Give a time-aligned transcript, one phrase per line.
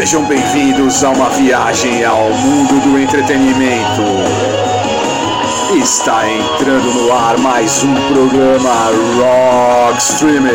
[0.00, 4.00] Sejam bem-vindos a uma viagem ao mundo do entretenimento.
[5.78, 8.86] Está entrando no ar mais um programa
[9.18, 10.48] Rock Streaming.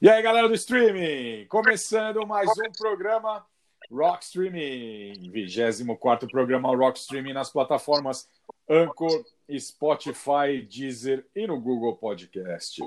[0.00, 3.44] E aí, galera do streaming, começando mais um programa
[3.92, 8.26] Rock Streaming, 24 programa Rock Streaming nas plataformas
[8.70, 9.24] Anchor,
[9.58, 12.82] Spotify, Deezer e no Google Podcast.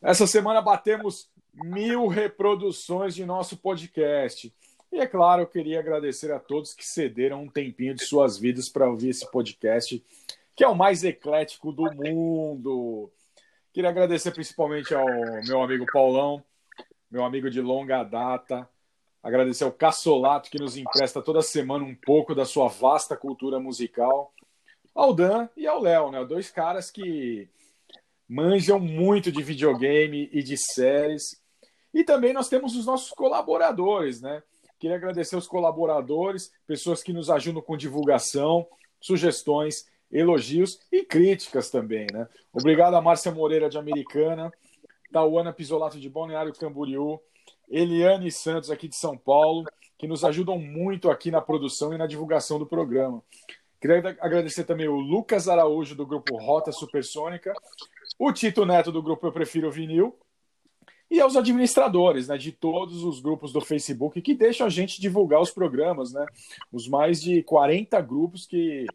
[0.00, 4.52] Essa semana batemos mil reproduções de nosso podcast.
[4.90, 8.68] E é claro, eu queria agradecer a todos que cederam um tempinho de suas vidas
[8.68, 10.04] para ouvir esse podcast,
[10.54, 13.10] que é o mais eclético do mundo.
[13.72, 15.06] Queria agradecer principalmente ao
[15.46, 16.42] meu amigo Paulão,
[17.10, 18.68] meu amigo de longa data.
[19.22, 24.32] Agradecer ao Cassolato, que nos empresta toda semana um pouco da sua vasta cultura musical.
[24.94, 26.24] Ao Dan e ao Léo, né?
[26.24, 27.48] Dois caras que
[28.28, 31.40] manjam muito de videogame e de séries.
[31.92, 34.42] E também nós temos os nossos colaboradores, né?
[34.78, 38.66] Queria agradecer os colaboradores, pessoas que nos ajudam com divulgação,
[39.00, 42.28] sugestões elogios e críticas também, né?
[42.52, 44.52] Obrigado a Márcia Moreira de Americana,
[45.10, 47.20] Tauana Pisolato de Balneário Camboriú,
[47.68, 49.64] Eliane Santos aqui de São Paulo,
[49.96, 53.22] que nos ajudam muito aqui na produção e na divulgação do programa.
[53.82, 57.52] Queria agradecer também o Lucas Araújo do grupo Rota Supersônica,
[58.16, 60.16] o Tito Neto do grupo Eu Prefiro Vinil
[61.10, 65.40] e aos administradores, né, de todos os grupos do Facebook que deixam a gente divulgar
[65.40, 66.24] os programas, né?
[66.70, 68.86] Os mais de 40 grupos que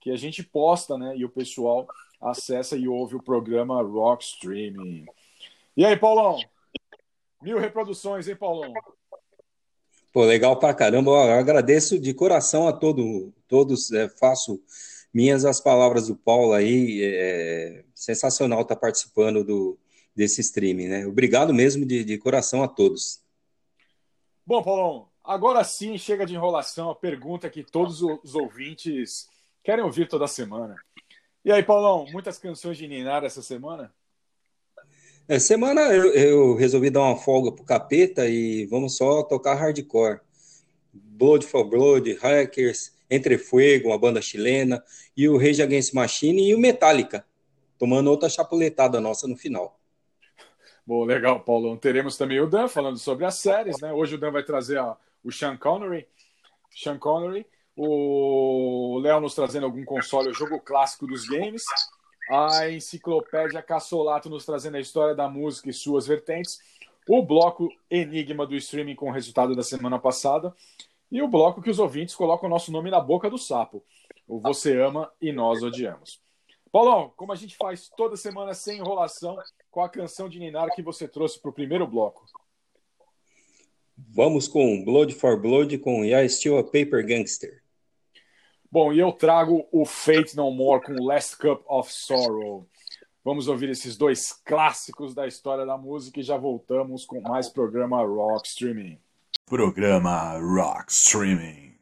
[0.00, 1.16] que a gente posta, né?
[1.16, 1.86] E o pessoal
[2.20, 5.06] acessa e ouve o programa Rock Streaming.
[5.76, 6.38] E aí, Paulão?
[7.40, 8.72] Mil reproduções, hein, Paulão?
[10.16, 11.10] Pô, legal pra caramba.
[11.10, 13.92] Eu agradeço de coração a todo, todos.
[13.92, 14.58] É, faço
[15.12, 17.02] minhas as palavras do Paulo aí.
[17.04, 19.78] É, sensacional estar tá participando do,
[20.14, 21.06] desse streaming, né?
[21.06, 23.20] Obrigado mesmo de, de coração a todos.
[24.46, 26.88] Bom, Paulão, agora sim chega de enrolação.
[26.88, 29.28] A pergunta que todos os ouvintes
[29.62, 30.76] querem ouvir toda semana.
[31.44, 33.92] E aí, Paulão, muitas canções de Ninar essa semana?
[35.28, 40.20] É, semana eu, eu, resolvi dar uma folga pro capeta e vamos só tocar hardcore.
[40.92, 44.82] Blood for Blood, Hackers, Entre Fuego, uma banda chilena,
[45.16, 47.26] e o Rage Against Machine e o Metallica,
[47.78, 49.80] tomando outra chapuletada nossa no final.
[50.86, 51.76] Bom, legal, Paulão.
[51.76, 53.92] Teremos também o Dan falando sobre as séries, né?
[53.92, 56.06] Hoje o Dan vai trazer ó, o Sean Connery.
[56.70, 57.44] Sean Connery
[57.76, 61.62] o Léo nos trazendo algum console, o jogo clássico dos games,
[62.30, 66.58] a enciclopédia Cassolato nos trazendo a história da música e suas vertentes,
[67.08, 70.54] o bloco Enigma do streaming com o resultado da semana passada
[71.10, 73.84] e o bloco que os ouvintes colocam o nosso nome na boca do sapo,
[74.26, 76.20] o Você Ama e Nós Odiamos.
[76.72, 79.38] Paulão, como a gente faz toda semana sem enrolação,
[79.70, 82.26] qual a canção de Ninar que você trouxe para o primeiro bloco?
[83.96, 87.62] Vamos com Blood for Blood com Yeah Still a Paper Gangster.
[88.76, 92.68] Bom, e eu trago o Fate No More com Last Cup of Sorrow.
[93.24, 98.04] Vamos ouvir esses dois clássicos da história da música e já voltamos com mais programa
[98.04, 98.98] Rock Streaming.
[99.46, 101.74] Programa Rock Streaming.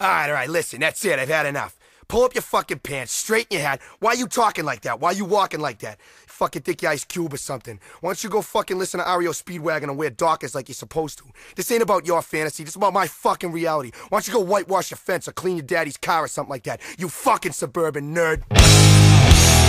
[0.00, 1.20] All right, all right, listen, that's it.
[1.20, 1.77] I've had enough.
[2.08, 3.80] Pull up your fucking pants, straighten your hat.
[4.00, 5.00] Why you talking like that?
[5.00, 5.98] Why you walking like that?
[6.38, 7.80] fucking think you Ice Cube or something.
[8.00, 11.18] Why don't you go fucking listen to Ario Speedwagon and wear Darkest like you're supposed
[11.18, 11.24] to?
[11.56, 12.62] This ain't about your fantasy.
[12.62, 13.90] This is about my fucking reality.
[14.08, 16.62] Why don't you go whitewash your fence or clean your daddy's car or something like
[16.62, 16.80] that?
[16.96, 19.67] You fucking suburban nerd.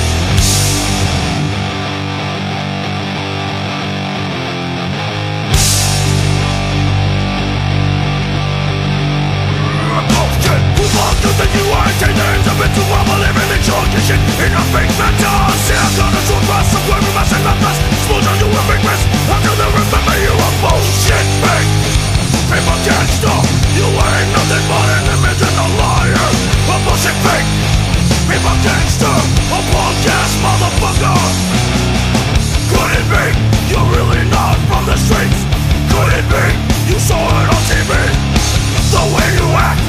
[11.47, 14.19] You are tendons of it to rumble living in your kitchen.
[14.43, 17.57] In a fake mental See I got a short pass of where we must not
[17.63, 19.01] last Exposure you a big mess.
[19.31, 21.71] Until they remember you a bullshit fake
[22.51, 23.37] Paper gangster
[23.77, 26.29] You ain't nothing but an image and a liar.
[26.71, 27.49] A bullshit fake.
[28.27, 29.15] Paper gangster
[29.55, 31.19] A punk ass motherfucker.
[32.67, 33.25] Could it be
[33.71, 35.39] You're really not from the streets?
[35.87, 36.45] Could it be
[36.91, 37.91] You saw it on TV
[38.91, 39.88] The way you act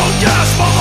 [0.21, 0.80] Yes.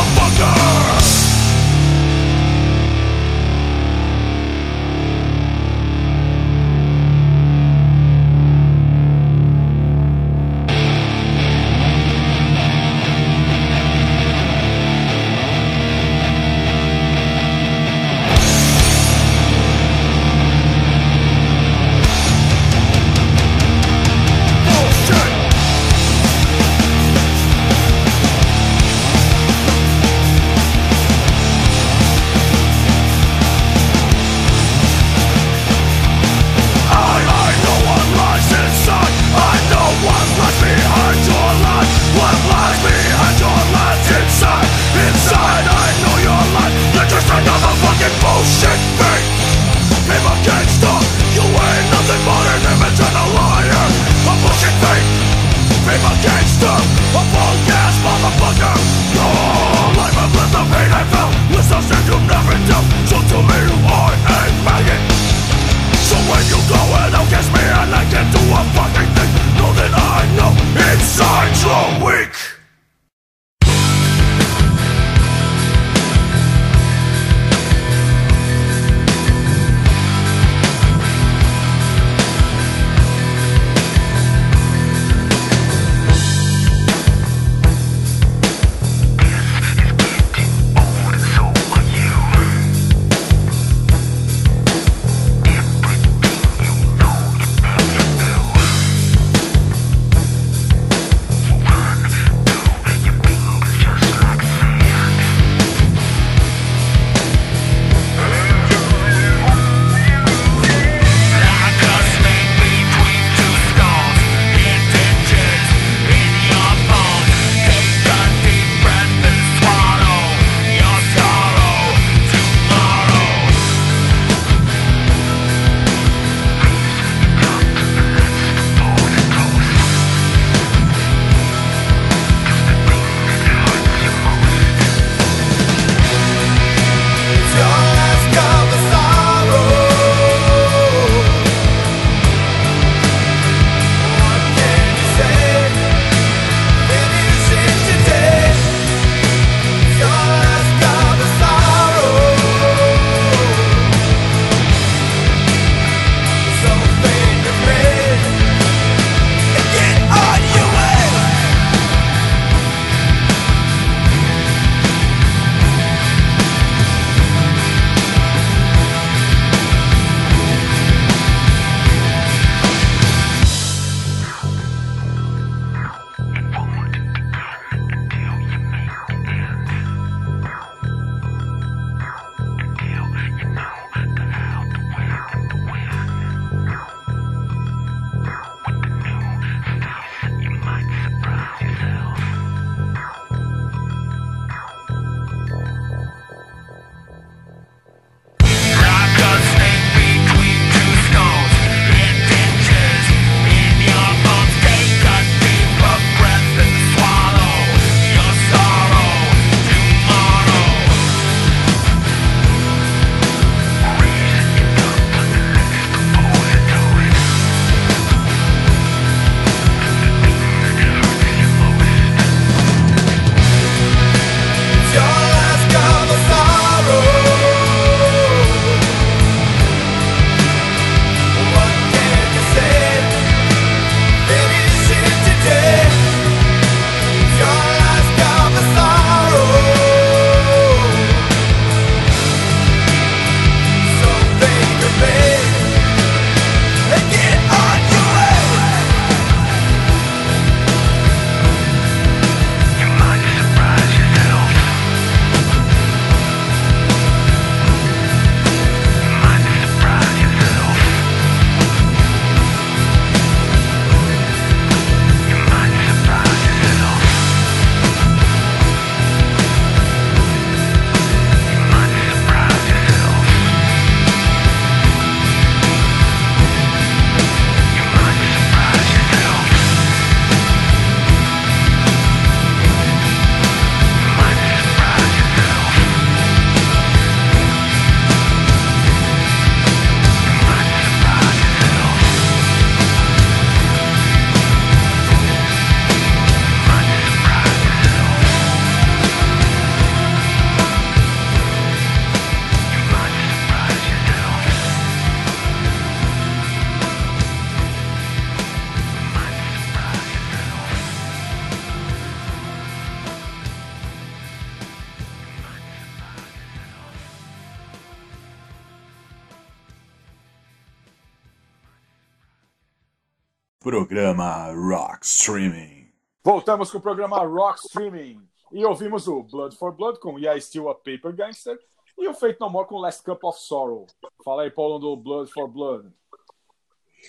[326.51, 328.21] Voltamos com o programa Rock Streaming.
[328.51, 331.57] E ouvimos o Blood for Blood com Yeah Still a Paper Gangster
[331.97, 333.87] e o Fate No More com Last Cup of Sorrow.
[334.25, 335.87] Fala aí, Paulo, do Blood for Blood.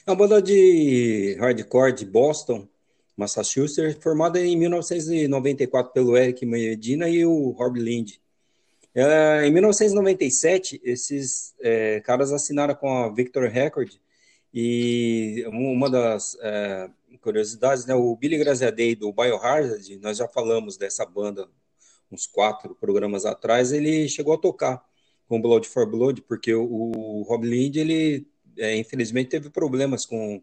[0.06, 2.68] É uma banda de hardcore de Boston,
[3.18, 8.18] Massachusetts, formada em 1994 pelo Eric Medina e o Rob Lind.
[8.94, 13.92] É, em 1997, esses é, caras assinaram com a Victor Record
[14.54, 21.06] e uma das é, curiosidades, né, o Billy Graziadei do Biohazard, nós já falamos dessa
[21.06, 21.50] banda
[22.12, 24.84] uns quatro programas atrás, ele chegou a tocar
[25.28, 28.28] com Blood for Blood, porque o, Rob Lind, ele
[28.58, 30.42] é, infelizmente teve problemas com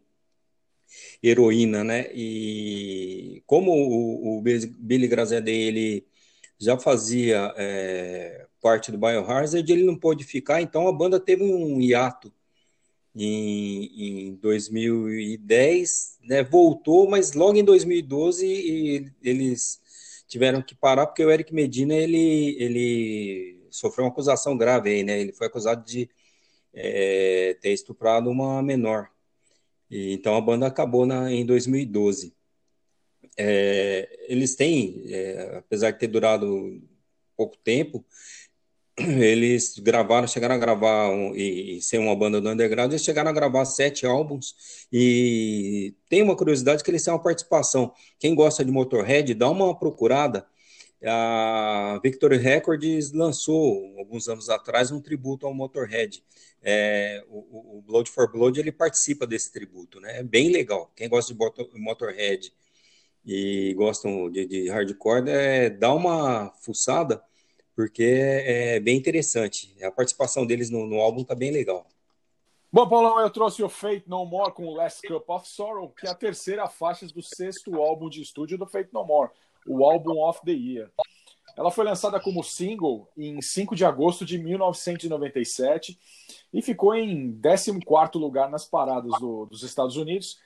[1.22, 2.10] heroína, né?
[2.14, 6.06] E como o, o Billy Graziadei, ele
[6.58, 11.80] já fazia é, parte do Biohazard, ele não pôde ficar, então a banda teve um
[11.80, 12.32] hiato
[13.24, 19.80] em, em 2010, né, voltou, mas logo em 2012 eles
[20.28, 25.20] tiveram que parar porque o Eric Medina ele, ele sofreu uma acusação grave aí, né?
[25.20, 26.08] Ele foi acusado de
[26.72, 29.08] é, ter estuprado uma menor.
[29.90, 32.34] E, então a banda acabou na, em 2012.
[33.36, 36.80] É, eles têm, é, apesar de ter durado
[37.36, 38.04] pouco tempo,
[39.22, 43.30] eles gravaram, chegaram a gravar um, e, e, ser uma banda do underground, eles chegaram
[43.30, 47.92] a gravar sete álbuns e tem uma curiosidade que eles têm uma participação.
[48.18, 50.46] Quem gosta de Motorhead, dá uma procurada.
[51.04, 56.22] A Victory Records lançou alguns anos atrás um tributo ao Motorhead.
[56.60, 60.18] É, o, o, Blood for Blood ele participa desse tributo, né?
[60.18, 60.92] É bem legal.
[60.96, 62.52] Quem gosta de Motorhead
[63.24, 67.22] e gostam de, de hardcore, é, dá uma fuçada
[67.78, 69.72] porque é bem interessante.
[69.84, 71.86] A participação deles no, no álbum tá bem legal.
[72.72, 76.10] Bom, Paulão, eu trouxe o Fate No More com Last Cup of Sorrow, que é
[76.10, 79.30] a terceira faixa do sexto álbum de estúdio do Fate No More,
[79.64, 80.90] o álbum of the Year.
[81.56, 85.96] Ela foi lançada como single em 5 de agosto de 1997
[86.52, 90.40] e ficou em 14º lugar nas paradas do, dos Estados Unidos,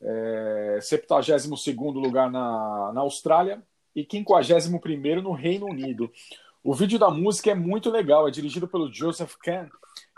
[0.00, 3.62] é, 72º lugar na, na Austrália
[3.94, 6.10] e 51º no Reino Unido.
[6.68, 9.70] O vídeo da música é muito legal, é dirigido pelo Joseph Kahn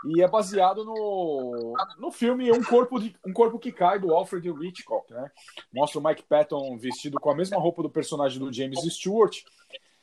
[0.05, 4.49] e é baseado no, no filme um corpo, de, um corpo que Cai, do Alfred
[4.49, 5.09] Hitchcock.
[5.13, 5.31] Né?
[5.73, 9.43] Mostra o Mike Patton vestido com a mesma roupa do personagem do James Stewart,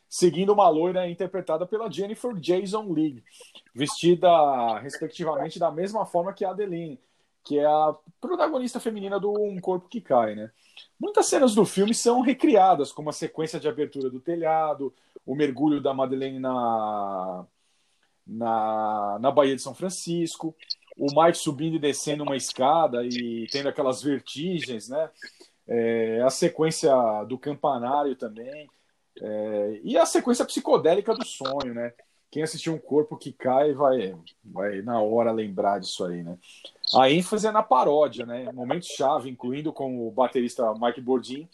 [0.08, 3.22] seguindo uma loira interpretada pela Jennifer Jason Leigh,
[3.74, 6.98] vestida, respectivamente, da mesma forma que a Adeline,
[7.44, 10.34] que é a protagonista feminina do Um Corpo que Cai.
[10.34, 10.50] Né?
[11.00, 15.80] Muitas cenas do filme são recriadas, como a sequência de abertura do telhado, o mergulho
[15.80, 17.46] da Madeleine na,
[18.26, 20.54] na, na Baía de São Francisco,
[20.96, 25.10] o Mike subindo e descendo uma escada e tendo aquelas vertigens, né?
[25.66, 26.90] É, a sequência
[27.28, 28.68] do campanário também,
[29.20, 31.92] é, e a sequência psicodélica do sonho, né?
[32.30, 36.36] Quem assistiu um corpo que cai vai, vai na hora lembrar disso aí, né?
[36.94, 38.50] A ênfase é na paródia, né?
[38.52, 41.48] Momentos chave, incluindo com o baterista Mike Bordin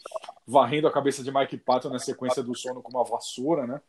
[0.45, 3.81] varrendo a cabeça de Mike Patton na sequência do sono com uma vassoura, né?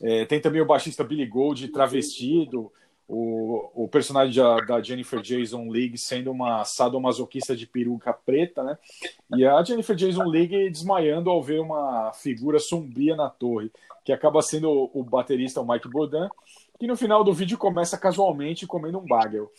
[0.00, 2.72] É, tem também o baixista Billy Gold travestido,
[3.06, 8.78] o, o personagem da, da, Jennifer Jason Leigh sendo uma sadomasoquista de peruca preta, né?
[9.36, 13.70] E a Jennifer Jason Leigh desmaiando ao ver uma figura sombria na torre,
[14.04, 16.28] que acaba sendo o, baterista o Mike Bodan,
[16.78, 19.50] que no final do vídeo começa casualmente comendo um bagel.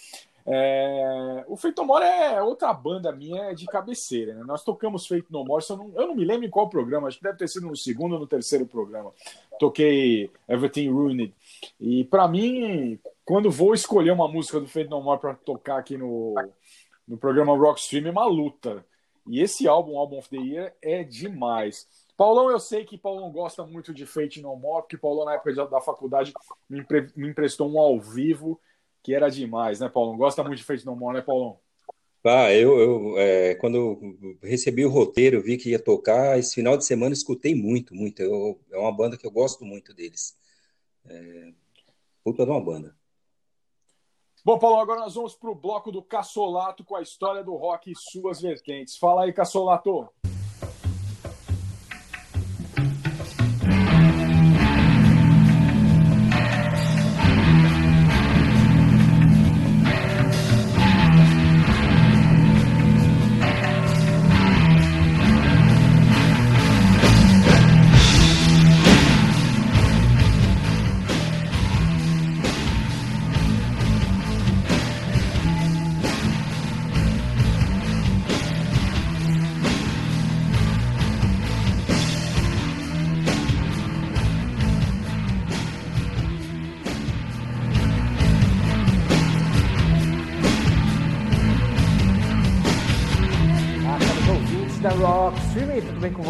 [0.48, 1.44] É...
[1.48, 4.36] O Feito No More é outra banda minha de cabeceira.
[4.36, 4.44] Né?
[4.46, 7.18] Nós tocamos Feito No More, eu não, eu não me lembro em qual programa, acho
[7.18, 9.12] que deve ter sido no segundo ou no terceiro programa.
[9.60, 11.34] Toquei Everything Ruined.
[11.80, 15.98] E para mim, quando vou escolher uma música do Feito No More para tocar aqui
[15.98, 16.36] no,
[17.08, 18.86] no programa Rock Stream, é uma luta.
[19.28, 21.88] E esse álbum, Album of the Year, é demais.
[22.18, 25.54] Paulão, eu sei que Paulão gosta muito de Fate No More, porque Paulão, na época
[25.68, 26.34] da faculdade,
[26.70, 28.60] me, me emprestou um ao vivo
[29.04, 30.18] que era demais, né, Paulão?
[30.18, 31.60] Gosta muito de Fate No More, né, Paulão?
[32.24, 36.76] Ah, eu, eu é, quando eu recebi o roteiro, vi que ia tocar, esse final
[36.76, 38.20] de semana escutei muito, muito.
[38.22, 40.36] Eu, é uma banda que eu gosto muito deles.
[41.06, 41.52] É,
[42.24, 42.98] puta de uma banda.
[44.44, 47.92] Bom, Paulo, agora nós vamos para o bloco do Cassolato com a história do rock
[47.92, 48.98] e suas vertentes.
[48.98, 50.10] Fala aí, Cassolato.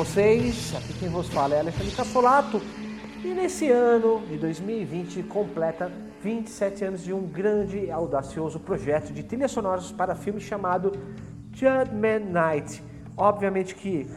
[0.06, 0.74] Vocês?
[0.76, 2.62] Aqui quem vos fala é Alexandre Cassolato.
[3.24, 9.24] E nesse ano de 2020 completa 27 anos de um grande e audacioso projeto de
[9.24, 10.92] trilhas sonoras para filme chamado
[11.52, 12.84] Judgment Night.
[13.18, 14.08] Obviamente que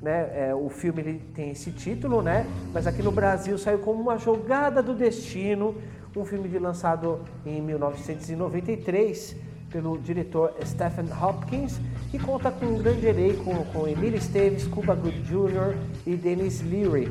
[0.00, 2.46] né, é, o filme ele tem esse título, né?
[2.72, 5.74] Mas aqui no Brasil saiu como uma jogada do destino,
[6.14, 9.36] um filme lançado em 1993
[9.74, 15.22] pelo diretor Stephen Hopkins, que conta com um grande elenco com Emílio Esteves, Cuba Good
[15.22, 15.76] Jr.
[16.06, 17.10] e Dennis Leary.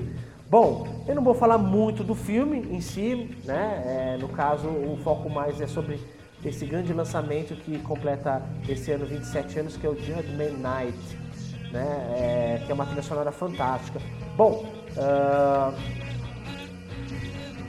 [0.50, 4.14] Bom, eu não vou falar muito do filme em si, né?
[4.16, 6.00] É, no caso, o foco mais é sobre
[6.46, 11.20] esse grande lançamento que completa esse ano 27 anos, que é o Judgment Night,
[11.70, 11.86] né?
[12.16, 14.00] É, que é uma trilha sonora fantástica.
[14.38, 14.64] Bom,
[14.96, 15.74] uh,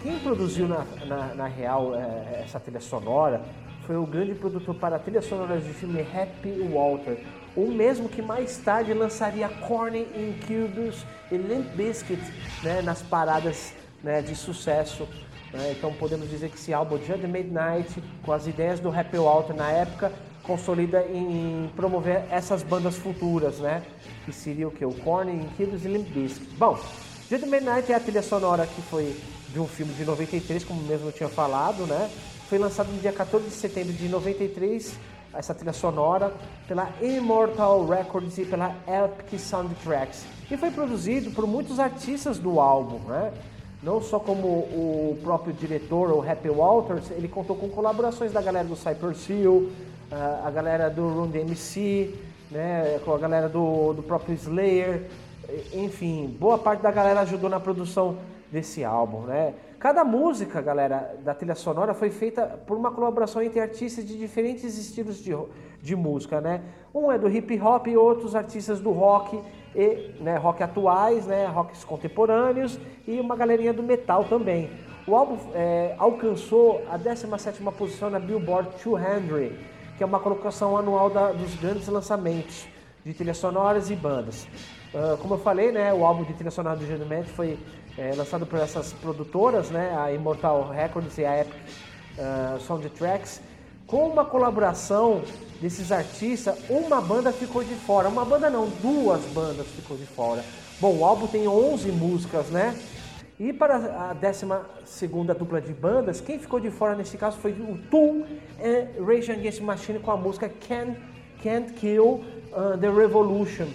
[0.04, 3.42] quem produziu na, na, na real é, essa trilha sonora
[3.86, 7.18] foi o grande produtor para trilhas sonoras de filme Happy Walter,
[7.54, 12.20] o mesmo que mais tarde lançaria Corny Incubus e Limp Bizkit
[12.62, 15.06] né, nas paradas né, de sucesso.
[15.52, 15.74] Né?
[15.76, 19.70] Então podemos dizer que esse álbum Just Midnight, com as ideias do Happy Walter na
[19.70, 20.12] época,
[20.42, 23.82] consolida em promover essas bandas futuras, né?
[24.26, 24.84] Que seria o que?
[24.84, 26.54] O Corny Incubus e Limp Bizkit.
[26.56, 26.78] Bom,
[27.30, 29.16] Just Midnight é a trilha sonora que foi
[29.48, 32.10] de um filme de 93, como mesmo eu tinha falado, né?
[32.48, 34.98] Foi lançado no dia 14 de setembro de 93,
[35.34, 36.32] essa trilha sonora,
[36.68, 40.26] pela Immortal Records e pela Epic Soundtracks.
[40.50, 43.32] E foi produzido por muitos artistas do álbum, né?
[43.82, 48.66] Não só como o próprio diretor, o Happy Walters, ele contou com colaborações da galera
[48.66, 49.70] do Cypress Hill,
[50.10, 52.14] a galera do Run DMC,
[52.50, 55.02] né, com a galera do, do próprio Slayer,
[55.72, 58.16] enfim, boa parte da galera ajudou na produção
[58.50, 59.52] desse álbum, né?
[59.84, 64.78] Cada música, galera, da trilha sonora foi feita por uma colaboração entre artistas de diferentes
[64.78, 65.36] estilos de,
[65.82, 66.62] de música, né?
[66.94, 69.38] Um é do hip hop e outros artistas do rock
[69.76, 74.70] e né, rock atuais, né, rocks contemporâneos e uma galerinha do metal também.
[75.06, 79.52] O álbum é, alcançou a 17ª posição na Billboard 200,
[79.98, 82.66] que é uma colocação anual da, dos grandes lançamentos
[83.04, 84.48] de trilhas sonoras e bandas.
[84.94, 87.58] Uh, como eu falei, né, o álbum de trilha sonora do Gentleman foi
[87.96, 93.40] é, lançado por essas produtoras, né, a Immortal Records e a Epic uh, Soundtracks,
[93.86, 95.22] com uma colaboração
[95.60, 98.08] desses artistas, uma banda ficou de fora.
[98.08, 100.44] Uma banda não, duas bandas ficou de fora.
[100.80, 102.76] Bom, o álbum tem 11 músicas, né?
[103.38, 103.76] E para
[104.10, 105.06] a 12
[105.38, 108.24] dupla de bandas, quem ficou de fora nesse caso foi o Tool
[108.60, 110.98] e Rage Against Machine com a música Can't,
[111.42, 113.66] Can't Kill uh, the Revolution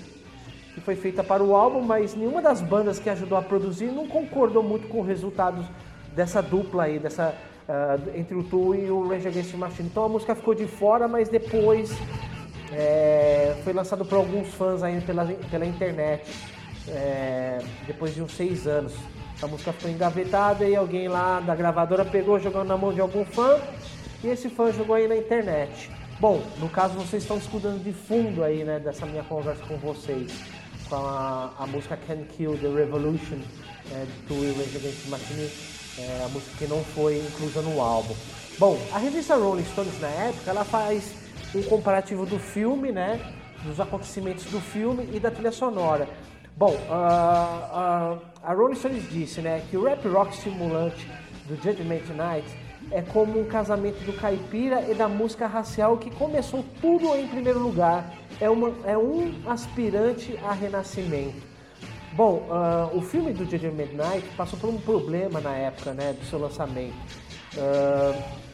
[0.73, 4.08] que foi feita para o álbum, mas nenhuma das bandas que ajudou a produzir não
[4.08, 5.65] concordou muito com os resultados
[6.15, 7.36] dessa dupla aí, dessa
[7.67, 9.89] uh, entre o Tu e o Rage Against the Machine.
[9.89, 11.91] Então a música ficou de fora, mas depois
[12.71, 16.23] é, foi lançado por alguns fãs aí pela, pela internet,
[16.88, 18.93] é, depois de uns seis anos.
[19.41, 23.23] A música ficou engavetada e alguém lá da gravadora pegou, jogando na mão de algum
[23.23, 23.58] fã
[24.23, 25.89] e esse fã jogou aí na internet.
[26.19, 30.59] Bom, no caso vocês estão escutando de fundo aí, né, dessa minha conversa com vocês
[30.89, 33.38] com a, a música Can Kill the Revolution
[33.91, 35.49] é, do Rage Against the Machine,
[35.99, 38.15] é, a música que não foi inclusa no álbum.
[38.58, 41.13] Bom, a revista Rolling Stones na época ela faz
[41.56, 43.19] um comparativo do filme, né,
[43.63, 46.10] dos acontecimentos do filme e da trilha sonora.
[46.58, 51.08] Bom, uh, uh, a Rolling Stones disse, né, que o rap rock estimulante
[51.47, 52.45] do Judgment Night
[52.91, 57.60] é como um casamento do caipira e da música racial que começou tudo em primeiro
[57.60, 61.47] lugar é, uma, é um aspirante a renascimento.
[62.13, 63.69] Bom, uh, o filme do J.J.
[63.71, 66.95] Midnight passou por um problema na época né, do seu lançamento.
[67.56, 68.49] Uh,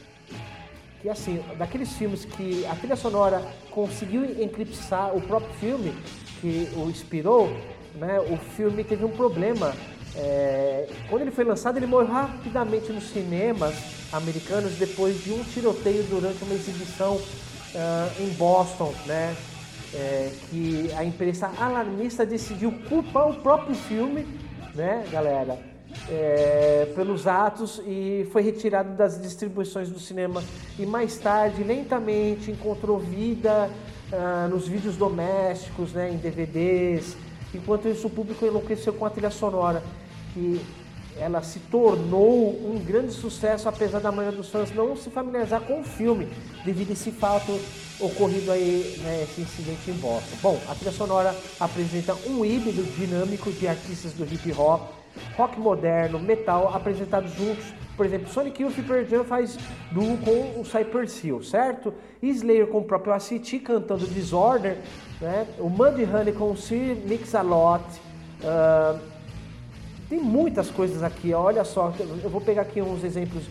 [1.00, 5.94] que assim, daqueles filmes que a trilha sonora conseguiu eclipsar o próprio filme
[6.40, 7.48] que o inspirou,
[7.94, 9.74] né, o filme teve um problema.
[10.14, 13.74] É, quando ele foi lançado, ele morreu rapidamente nos cinemas
[14.12, 19.36] americanos depois de um tiroteio durante uma exibição uh, em Boston, né?
[19.96, 24.26] É, que a imprensa alarmista decidiu culpar o próprio filme,
[24.74, 25.58] né, galera,
[26.10, 30.42] é, pelos atos e foi retirado das distribuições do cinema.
[30.78, 33.70] E mais tarde, lentamente, encontrou vida
[34.12, 37.16] ah, nos vídeos domésticos, né, em DVDs.
[37.54, 39.82] Enquanto isso, o público enlouqueceu com a trilha sonora,
[40.34, 40.60] que
[41.18, 45.80] ela se tornou um grande sucesso, apesar da maioria dos fãs não se familiarizar com
[45.80, 46.28] o filme,
[46.64, 47.58] devido a esse fato
[48.00, 50.36] ocorrido aí, né, esse incidente em Boston.
[50.42, 54.90] Bom, a trilha sonora apresenta um híbrido dinâmico de artistas do hip hop,
[55.36, 57.64] rock moderno, metal, apresentados juntos
[57.96, 59.58] Por exemplo, Sonic Youth e Pearl Jam faz
[59.90, 61.94] duo com o Cypress Hill, certo?
[62.22, 64.76] Slayer com o próprio ACT cantando Disorder,
[65.18, 65.46] né?
[65.58, 67.84] O Mudhoney com o Sir Mix-a-Lot.
[68.42, 69.00] Uh,
[70.10, 73.44] tem muitas coisas aqui, olha só, eu vou pegar aqui uns exemplos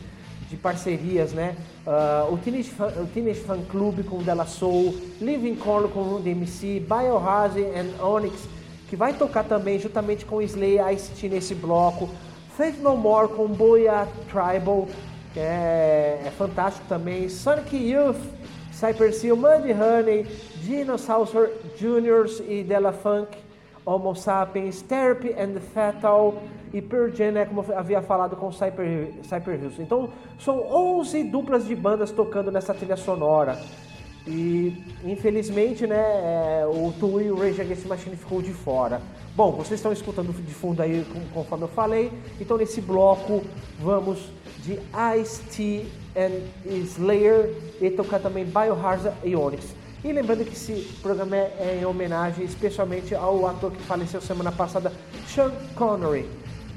[0.49, 1.55] de parcerias, né?
[1.85, 6.19] Uh, o, Teenage Fan, o Teenage Fan Club com Della Soul, Living Color com o
[6.19, 8.47] DMC, Biohazard and Onyx,
[8.87, 12.09] que vai tocar também juntamente com Slayer Ice-T nesse bloco,
[12.55, 14.87] Faith No More com Boya Tribal,
[15.33, 17.27] que é, é fantástico também.
[17.27, 18.21] Sonic Youth,
[18.71, 20.25] Cypress Hill, Mudhoney,
[20.63, 23.44] Dinosaur Juniors e Della Funk,
[23.85, 26.41] Homo Sapiens, Therapy and Fatal
[26.73, 29.81] e Pearl Jam, como eu havia falado com Cyper, Cyper Hills.
[29.81, 30.59] Então, são
[30.99, 33.57] 11 duplas de bandas tocando nessa trilha sonora.
[34.27, 38.99] E infelizmente, né, é, o Tool e o Rage Against the Machine ficou de fora.
[39.35, 42.11] Bom, vocês estão escutando de fundo aí, conforme eu falei.
[42.41, 43.43] Então, nesse bloco,
[43.79, 44.31] vamos
[44.63, 44.79] de
[45.19, 49.84] Ice-T and Slayer e tocar também Biohazard e Onyx.
[50.05, 54.51] E lembrando que esse programa é, é em homenagem especialmente ao ator que faleceu semana
[54.51, 54.93] passada,
[55.27, 56.29] Sean Connery,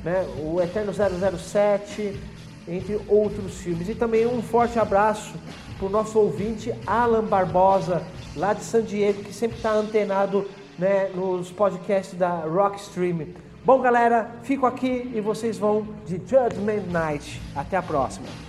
[0.03, 0.27] né?
[0.39, 2.19] o Eterno 007,
[2.67, 3.87] entre outros filmes.
[3.87, 5.35] E também um forte abraço
[5.77, 8.03] para o nosso ouvinte Alan Barbosa,
[8.35, 13.27] lá de San Diego, que sempre está antenado né, nos podcasts da Rockstream.
[13.63, 17.43] Bom, galera, fico aqui e vocês vão de Judgment Night.
[17.55, 18.48] Até a próxima.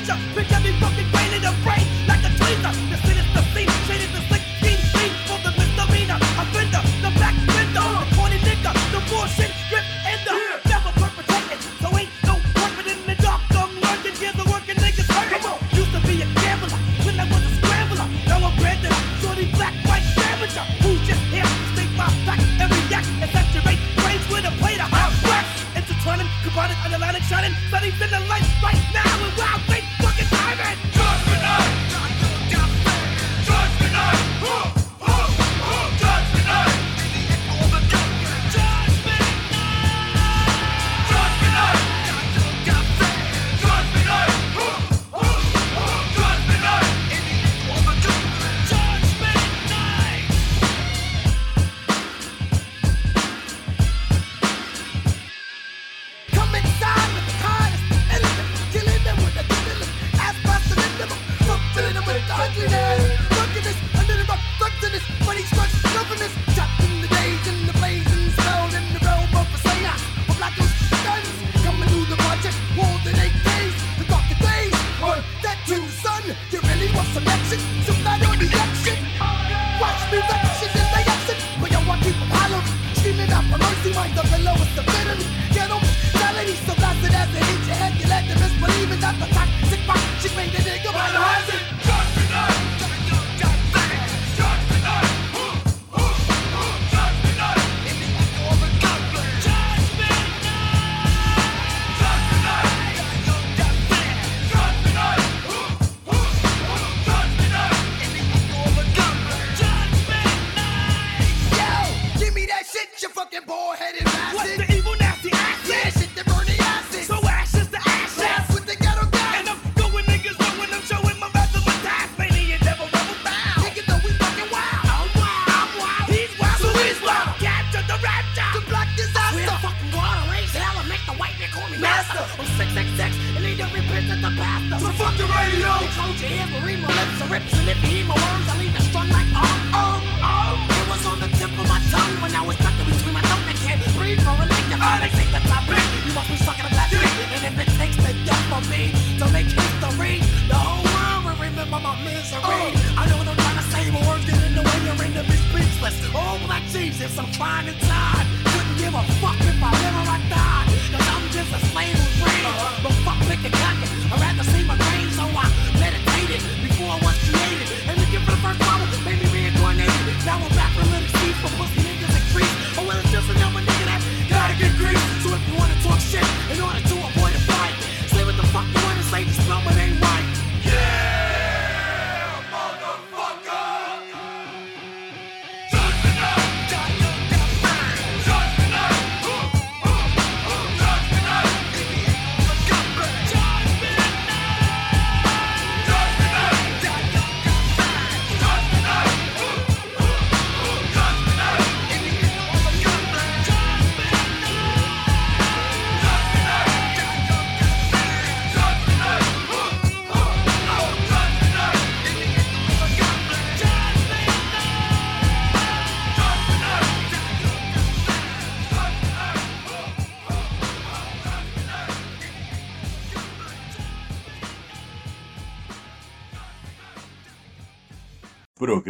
[0.00, 0.99] Pick picture me fucking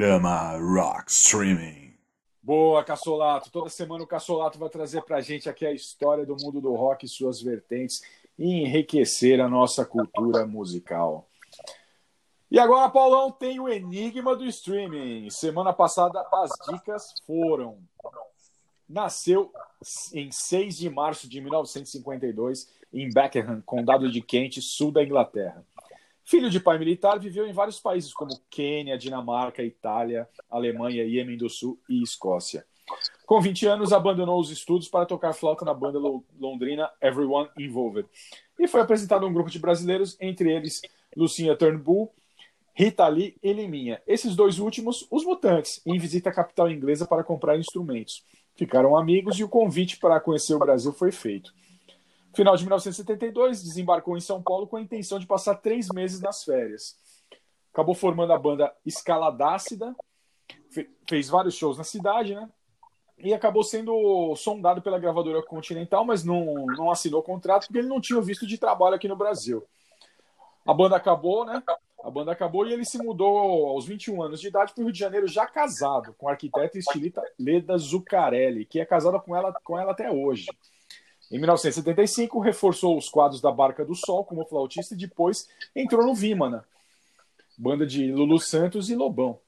[0.00, 1.92] Programa Rock Streaming.
[2.42, 3.50] Boa, Cassolato.
[3.52, 6.74] Toda semana o Cassolato vai trazer para a gente aqui a história do mundo do
[6.74, 8.00] rock e suas vertentes
[8.38, 11.28] e enriquecer a nossa cultura musical.
[12.50, 15.28] E agora, Paulão, tem o enigma do streaming.
[15.28, 17.76] Semana passada as dicas foram.
[18.88, 19.52] Nasceu
[20.14, 25.62] em 6 de março de 1952 em Beckenham, condado de Kent, sul da Inglaterra.
[26.24, 31.48] Filho de pai militar, viveu em vários países como Quênia, Dinamarca, Itália, Alemanha, Iêmen do
[31.48, 32.64] Sul e Escócia.
[33.26, 35.98] Com 20 anos, abandonou os estudos para tocar flauta na banda
[36.38, 38.08] londrina Everyone Involved
[38.58, 40.82] e foi apresentado a um grupo de brasileiros, entre eles
[41.16, 42.12] Lucinha Turnbull,
[42.74, 44.00] Rita Lee e Liminha.
[44.06, 48.24] Esses dois últimos, os mutantes, em visita à capital inglesa para comprar instrumentos.
[48.54, 51.52] Ficaram amigos e o convite para conhecer o Brasil foi feito.
[52.34, 56.44] Final de 1972, desembarcou em São Paulo com a intenção de passar três meses nas
[56.44, 56.96] férias.
[57.72, 59.94] Acabou formando a banda Escaladácida,
[61.08, 62.48] fez vários shows na cidade, né?
[63.18, 68.00] E acabou sendo sondado pela gravadora Continental, mas não, não assinou contrato porque ele não
[68.00, 69.62] tinha visto de trabalho aqui no Brasil.
[70.66, 71.62] A banda acabou, né?
[72.02, 74.92] A banda acabou e ele se mudou aos 21 anos de idade para o Rio
[74.92, 79.36] de Janeiro, já casado com a arquiteta e estilista Leda Zuccarelli, que é casada com
[79.36, 80.46] ela, com ela até hoje.
[81.30, 86.14] Em 1975, reforçou os quadros da Barca do Sol como flautista e depois entrou no
[86.14, 86.64] Vimana,
[87.56, 89.38] banda de Lulu Santos e Lobão.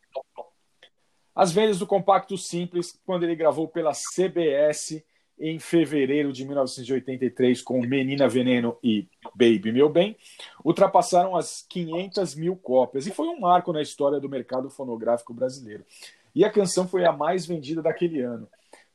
[1.35, 5.03] As vendas do compacto simples, quando ele gravou pela CBS
[5.41, 10.17] em fevereiro de 1983 com Menina Veneno e Baby Meu Bem,
[10.65, 15.85] ultrapassaram as 500 mil cópias e foi um marco na história do mercado fonográfico brasileiro.
[16.33, 18.47] E a canção foi a mais vendida daquele ano.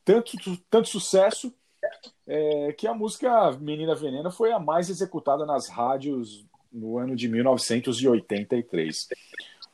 [0.05, 0.37] Tanto,
[0.69, 1.53] tanto sucesso
[2.25, 7.27] é, que a música Menina Venena foi a mais executada nas rádios no ano de
[7.27, 9.07] 1983.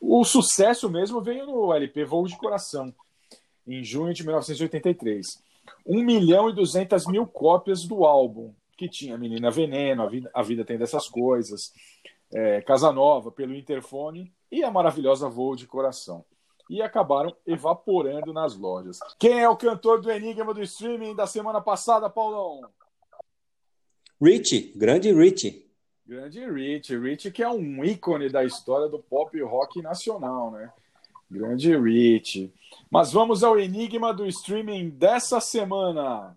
[0.00, 2.94] O sucesso mesmo veio no LP Voo de Coração,
[3.66, 5.42] em junho de 1983.
[5.86, 10.42] 1 milhão e 200 mil cópias do álbum, que tinha Menina Veneno, A Vida, a
[10.42, 11.72] vida Tem Dessas Coisas,
[12.32, 16.24] é, Casanova, Pelo Interfone e a maravilhosa Voo de Coração
[16.68, 18.98] e acabaram evaporando nas lojas.
[19.18, 22.62] Quem é o cantor do Enigma do Streaming da semana passada, Paulão?
[24.20, 25.66] Rich, grande Rich.
[26.06, 30.72] Grande Rich, Rich que é um ícone da história do pop rock nacional, né?
[31.30, 32.52] Grande Rich.
[32.90, 36.34] Mas vamos ao enigma do streaming dessa semana.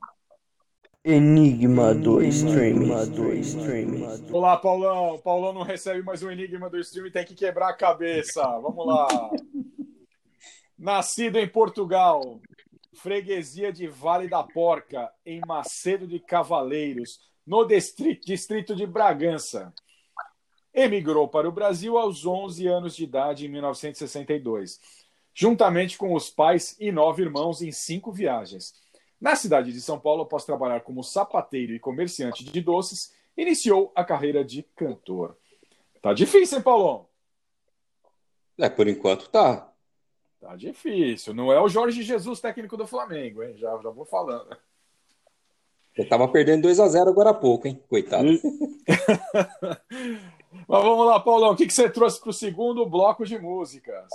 [1.04, 2.90] Enigma do streaming.
[3.12, 4.06] Do streaming.
[4.32, 5.18] Olá, Paulão.
[5.20, 8.42] Paulão não recebe mais um enigma do streaming, tem que quebrar a cabeça.
[8.60, 9.08] Vamos lá.
[10.78, 12.40] Nascido em Portugal,
[12.94, 19.74] freguesia de Vale da Porca, em Macedo de Cavaleiros, no distrito de Bragança.
[20.74, 24.80] Emigrou para o Brasil aos 11 anos de idade em 1962,
[25.34, 28.74] juntamente com os pais e nove irmãos em cinco viagens.
[29.20, 34.04] Na cidade de São Paulo, após trabalhar como sapateiro e comerciante de doces, iniciou a
[34.04, 35.36] carreira de cantor.
[36.04, 37.08] Tá difícil, hein, Paulão?
[38.60, 39.66] É, por enquanto tá.
[40.48, 41.34] Tá difícil.
[41.34, 43.58] Não é o Jorge Jesus, técnico do Flamengo, hein?
[43.58, 44.56] Já, já vou falando.
[45.93, 47.84] Eu tava perdendo 2 a 0 agora há pouco, hein?
[47.89, 48.30] Coitado.
[50.66, 51.52] Mas vamos lá, Paulão.
[51.52, 54.08] O que, que você trouxe para o segundo bloco de músicas?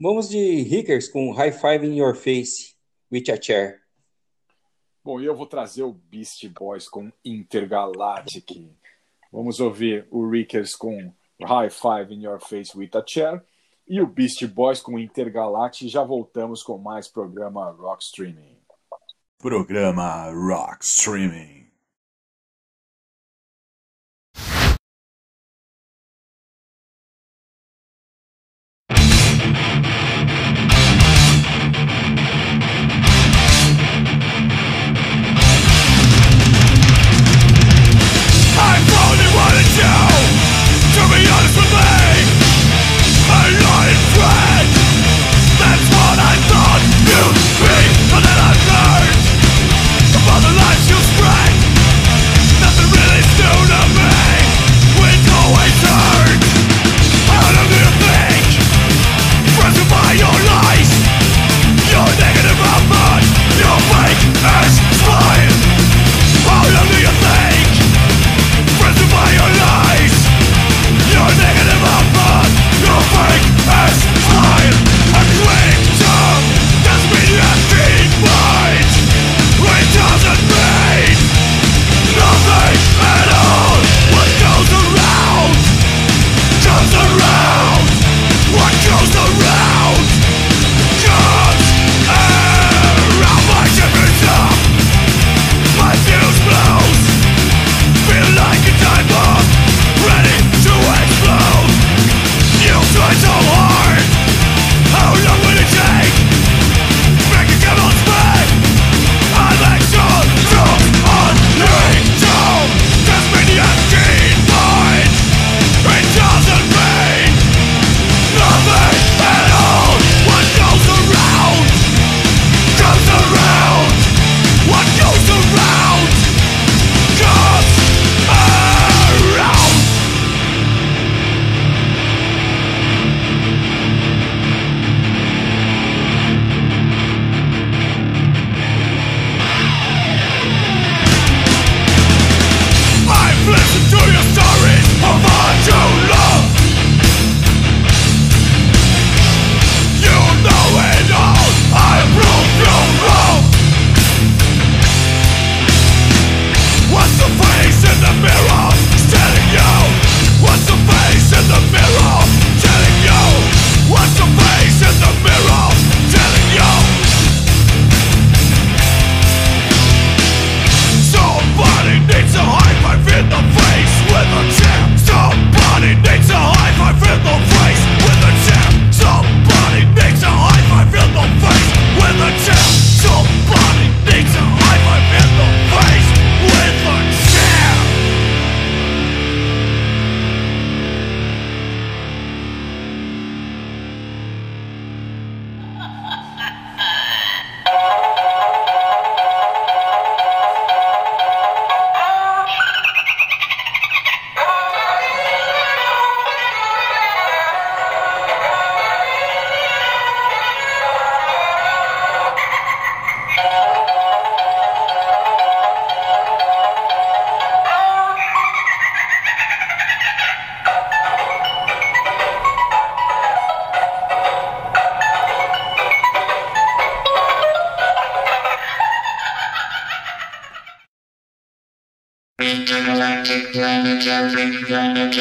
[0.00, 2.74] Vamos de Rickers com High Five in Your Face,
[3.12, 3.80] with a Chair.
[5.04, 8.72] Bom, e eu vou trazer o Beast Boys com Intergalactic.
[9.30, 13.40] Vamos ouvir o Rickers com High Five in Your Face with a Chair
[13.86, 15.88] e o Beast Boys com Intergalactic.
[15.88, 18.58] Já voltamos com mais programa Rock Streaming.
[19.38, 21.53] Programa Rock Streaming.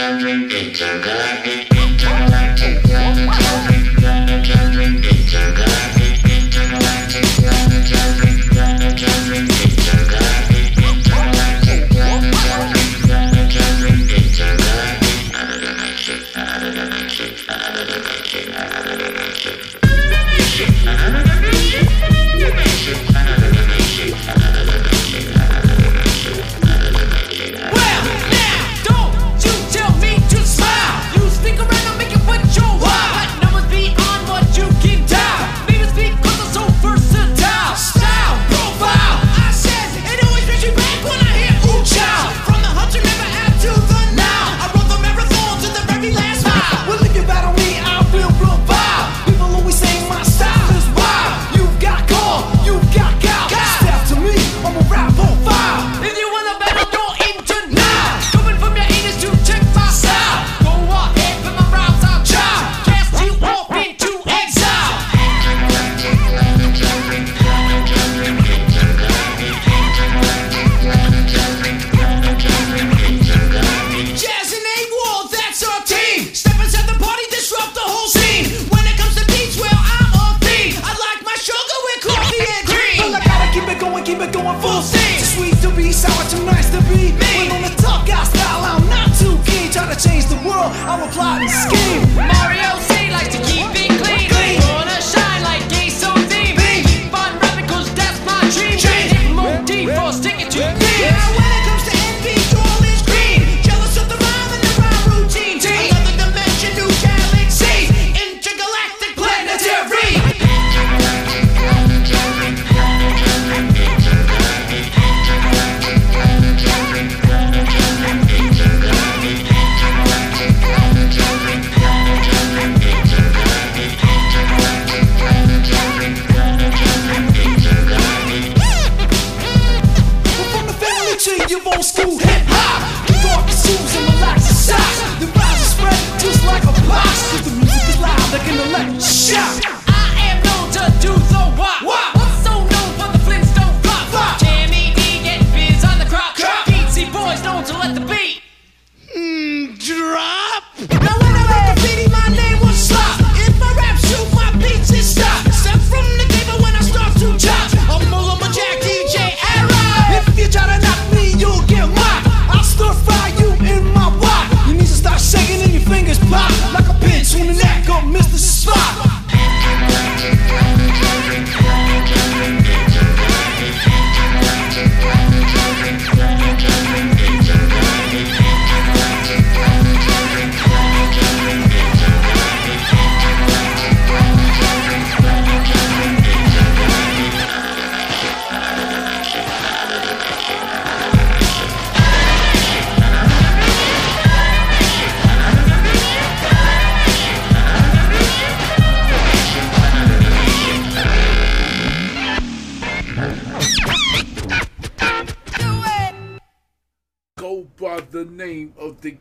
[0.04, 1.73] Intergalactic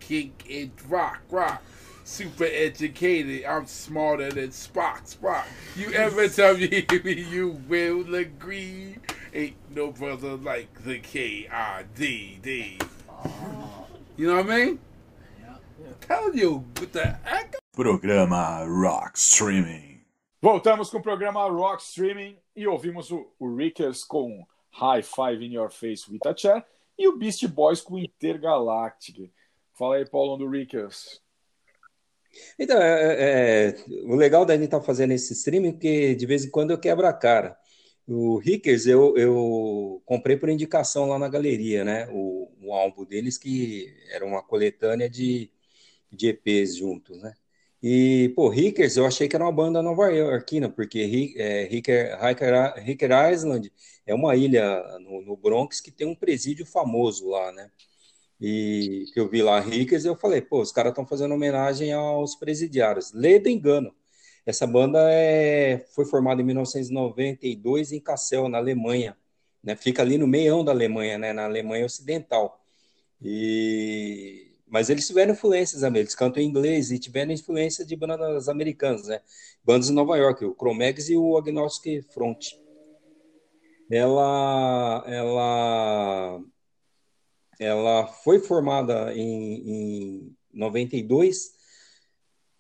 [0.07, 1.63] king in rock, rock.
[2.05, 5.45] Super educated, I'm smarter than Spock, Spock.
[5.77, 8.97] You ever tell me you will agree?
[9.33, 12.79] Ain't no brother like the K-I-D-D.
[14.17, 14.79] You know what I mean?
[16.01, 17.57] Tell you, with the heck?
[17.73, 20.01] Programa Rock Streaming.
[20.43, 25.53] Voltamos com o programa Rock Streaming e ouvimos o, o Rickers com High Five in
[25.53, 26.65] Your Face with a Chair
[26.99, 29.31] e o Beast Boys com Intergalactic.
[29.83, 31.21] Fala aí, Paulão do Rickers.
[32.57, 33.75] Então, é, é,
[34.05, 36.79] o legal da gente estar fazendo esse streaming é que de vez em quando eu
[36.79, 37.59] quebro a cara.
[38.07, 42.09] O Rickers eu, eu comprei por indicação lá na galeria, né?
[42.13, 45.51] O, o álbum deles que era uma coletânea de,
[46.13, 47.35] de EPs juntos, né?
[47.83, 52.17] E, pô, Rickers eu achei que era uma banda nova-iorquina, porque é, Ricker,
[52.77, 53.73] Ricker Island
[54.07, 57.69] é uma ilha no, no Bronx que tem um presídio famoso lá, né?
[58.45, 62.35] E que eu vi lá Rickers, eu falei, pô, os caras estão fazendo homenagem aos
[62.35, 63.13] presidiários.
[63.13, 63.95] Lê do engano.
[64.45, 69.17] Essa banda é, foi formada em 1992 em Kassel, na Alemanha.
[69.63, 69.77] Né?
[69.77, 71.33] Fica ali no meião da Alemanha, né?
[71.33, 72.61] na Alemanha Ocidental.
[73.21, 74.57] E...
[74.67, 76.01] Mas eles tiveram influências, né?
[76.01, 79.21] eles cantam em inglês e tiveram influência de bandas americanas, né?
[79.63, 82.55] Bandas de Nova York, o Chromex e o Agnostic Front.
[83.89, 86.43] Ela, ela
[87.59, 91.53] ela foi formada em, em 92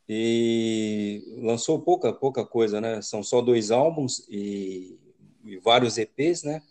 [0.08, 3.00] e lançou pouca pouca coisa, né?
[3.02, 4.98] São só dois álbuns e,
[5.44, 6.62] e vários EPs, né?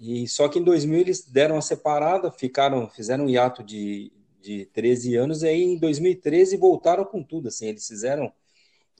[0.00, 4.66] E só que em 2000 eles deram uma separada, ficaram, fizeram um hiato de, de
[4.66, 8.32] 13 anos, e aí em 2013 voltaram com tudo, assim, eles fizeram,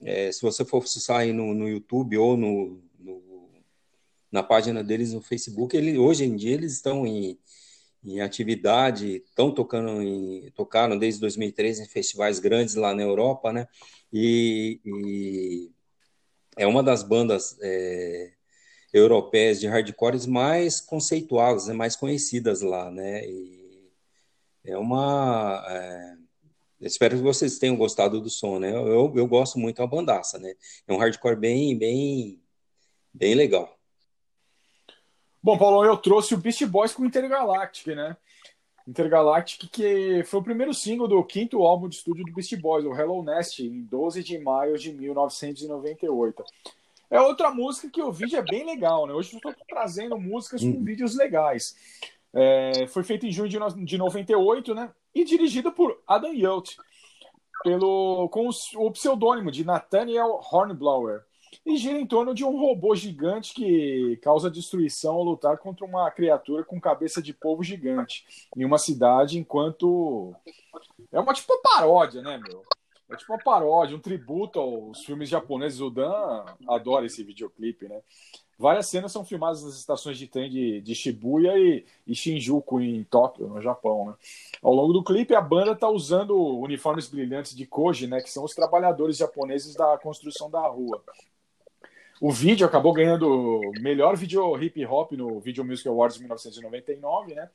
[0.01, 3.49] é, se você for sair no, no YouTube ou no, no,
[4.31, 7.37] na página deles no Facebook, ele, hoje em dia eles estão em,
[8.05, 13.67] em atividade, estão tocando em, tocaram desde 2013 em festivais grandes lá na Europa, né,
[14.13, 15.71] e, e
[16.57, 18.31] é uma das bandas é,
[18.93, 23.27] europeias de hardcore mais conceituadas, né, mais conhecidas lá, né?
[23.27, 23.91] E
[24.63, 25.65] é uma.
[25.69, 26.15] É,
[26.81, 28.71] espero que vocês tenham gostado do som, né?
[28.71, 30.53] Eu, eu gosto muito da bandaça, né?
[30.87, 32.41] É um hardcore bem, bem,
[33.13, 33.74] bem legal.
[35.45, 38.17] Bom, Paulo, eu trouxe o Beast Boys com Intergalactic, né?
[38.87, 42.95] Intergalactic, que foi o primeiro single do quinto álbum de estúdio do Beast Boys, o
[42.95, 46.43] Hello Nest, em 12 de maio de 1998.
[47.11, 49.13] É outra música que o vídeo é bem legal, né?
[49.13, 51.75] Hoje eu estou trazendo músicas com vídeos legais.
[52.33, 54.89] É, foi feito em junho de, de 98, né?
[55.13, 56.75] E dirigido por Adam Yacht,
[57.63, 61.21] pelo, com o pseudônimo de Nathaniel Hornblower.
[61.65, 66.09] E gira em torno de um robô gigante que causa destruição ao lutar contra uma
[66.09, 68.25] criatura com cabeça de polvo gigante
[68.55, 70.33] em uma cidade, enquanto.
[71.11, 72.63] É uma tipo paródia, né, meu?
[73.09, 75.79] É tipo uma paródia, um tributo aos filmes japoneses.
[75.79, 78.01] O Dan adora esse videoclipe, né?
[78.57, 83.03] Várias cenas são filmadas nas estações de trem de, de Shibuya e, e Shinjuku, em
[83.03, 84.13] Tóquio, no Japão, né?
[84.63, 88.21] Ao longo do clipe, a banda está usando uniformes brilhantes de Koji, né?
[88.21, 91.03] Que são os trabalhadores japoneses da construção da rua.
[92.21, 97.49] O vídeo acabou ganhando melhor vídeo hip hop no Video Music Awards de 1999, né?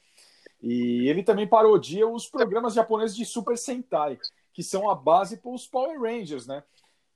[0.63, 4.19] E ele também parodia os programas japoneses de Super Sentai,
[4.53, 6.63] que são a base para os Power Rangers, né?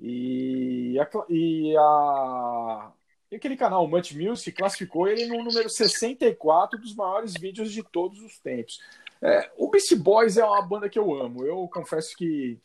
[0.00, 2.92] E, a, e, a,
[3.30, 7.82] e aquele canal, o Much Music, classificou ele no número 64 dos maiores vídeos de
[7.82, 8.80] todos os tempos.
[9.20, 11.44] É, o Beast Boys é uma banda que eu amo.
[11.44, 12.58] Eu confesso que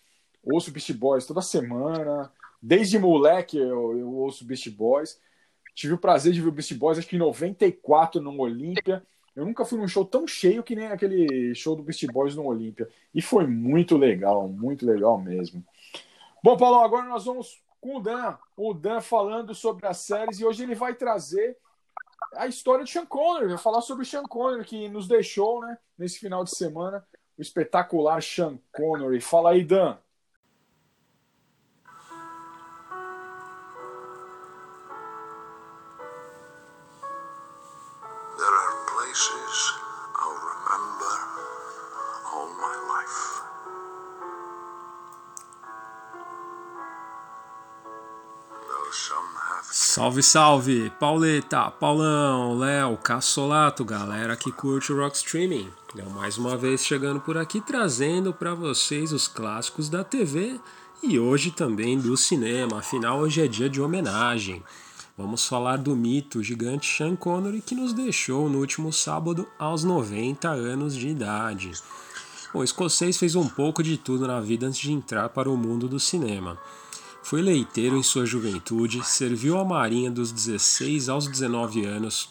[0.44, 2.32] ouço Beast Boys toda semana.
[2.62, 5.20] Desde moleque eu, eu ouço Beast Boys.
[5.74, 9.06] Tive o prazer de ver o Beast Boys acho que em 94 no Olímpia.
[9.36, 12.46] Eu nunca fui num show tão cheio que nem aquele show do Beast Boys no
[12.46, 12.90] Olímpia.
[13.14, 15.64] E foi muito legal, muito legal mesmo.
[16.44, 18.38] Bom, Paulo, agora nós vamos com o Dan.
[18.58, 21.58] O Dan falando sobre as séries e hoje ele vai trazer
[22.36, 23.48] a história de Sean Connery.
[23.48, 27.06] Vai falar sobre o Sean Connery que nos deixou, né, nesse final de semana.
[27.38, 29.22] O espetacular Sean Connery.
[29.22, 29.98] Fala aí, Dan.
[50.00, 50.94] Salve, salve!
[50.98, 55.68] Pauleta, Paulão, Léo, Cassolato, galera que curte o Rock Streaming.
[55.94, 60.58] Eu mais uma vez chegando por aqui trazendo para vocês os clássicos da TV
[61.04, 64.64] e hoje também do cinema, afinal hoje é dia de homenagem.
[65.18, 70.48] Vamos falar do mito gigante Sean Connery que nos deixou no último sábado aos 90
[70.48, 71.74] anos de idade.
[72.54, 75.90] O escocês fez um pouco de tudo na vida antes de entrar para o mundo
[75.90, 76.58] do cinema.
[77.22, 82.30] Foi leiteiro em sua juventude, serviu à Marinha dos 16 aos 19 anos,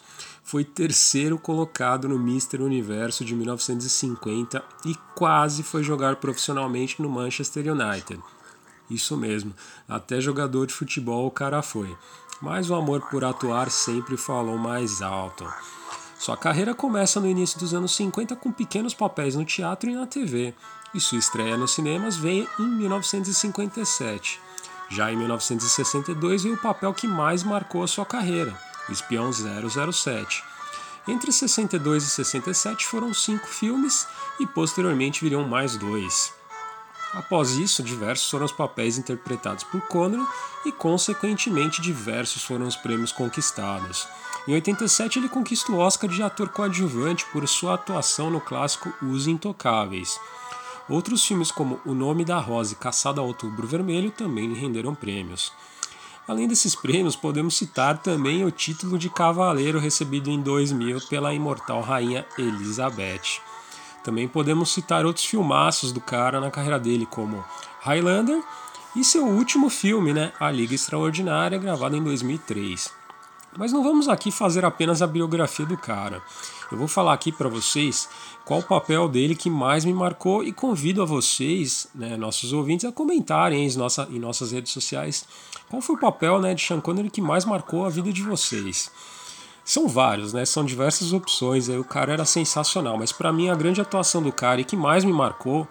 [0.48, 2.62] foi terceiro colocado no Mr.
[2.62, 8.18] Universo de 1950 e quase foi jogar profissionalmente no Manchester United.
[8.88, 9.54] Isso mesmo,
[9.86, 11.94] até jogador de futebol o cara foi.
[12.40, 15.46] Mas o amor por atuar sempre falou mais alto.
[16.18, 20.06] Sua carreira começa no início dos anos 50 com pequenos papéis no teatro e na
[20.06, 20.54] TV,
[20.94, 24.47] e sua estreia nos cinemas veio em 1957.
[24.90, 28.58] Já em 1962 veio o papel que mais marcou a sua carreira,
[28.88, 30.42] Espião 007.
[31.06, 34.06] Entre 62 e 67 foram cinco filmes
[34.38, 36.32] e posteriormente viriam mais dois.
[37.14, 40.26] Após isso, diversos foram os papéis interpretados por Connery
[40.66, 44.06] e, consequentemente, diversos foram os prêmios conquistados.
[44.46, 49.26] Em 87, ele conquista o Oscar de ator coadjuvante por sua atuação no clássico Os
[49.26, 50.20] Intocáveis.
[50.88, 54.94] Outros filmes como O Nome da Rosa e Caçada ao Outubro Vermelho também lhe renderam
[54.94, 55.52] prêmios.
[56.26, 61.80] Além desses prêmios, podemos citar também o título de cavaleiro recebido em 2000 pela imortal
[61.80, 63.40] rainha Elizabeth.
[64.04, 67.44] Também podemos citar outros filmaços do cara na carreira dele, como
[67.80, 68.42] Highlander
[68.96, 72.90] e seu último filme, né, A Liga Extraordinária, gravado em 2003.
[73.56, 76.22] Mas não vamos aqui fazer apenas a biografia do cara.
[76.70, 78.08] Eu vou falar aqui para vocês
[78.44, 82.84] qual o papel dele que mais me marcou e convido a vocês, né, nossos ouvintes,
[82.84, 85.26] a comentarem em, nossa, em nossas redes sociais
[85.68, 88.90] qual foi o papel né, de Sean Connery que mais marcou a vida de vocês.
[89.64, 90.46] São vários, né?
[90.46, 91.68] São diversas opções.
[91.68, 94.74] Aí o cara era sensacional, mas para mim a grande atuação do cara e que
[94.74, 95.68] mais me marcou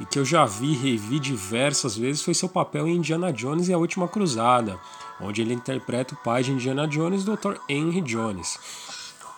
[0.00, 3.68] e que eu já vi e revi diversas vezes foi seu papel em Indiana Jones
[3.68, 4.80] e a Última Cruzada,
[5.20, 7.56] onde ele interpreta o pai de Indiana Jones, Dr.
[7.68, 8.58] Henry Jones.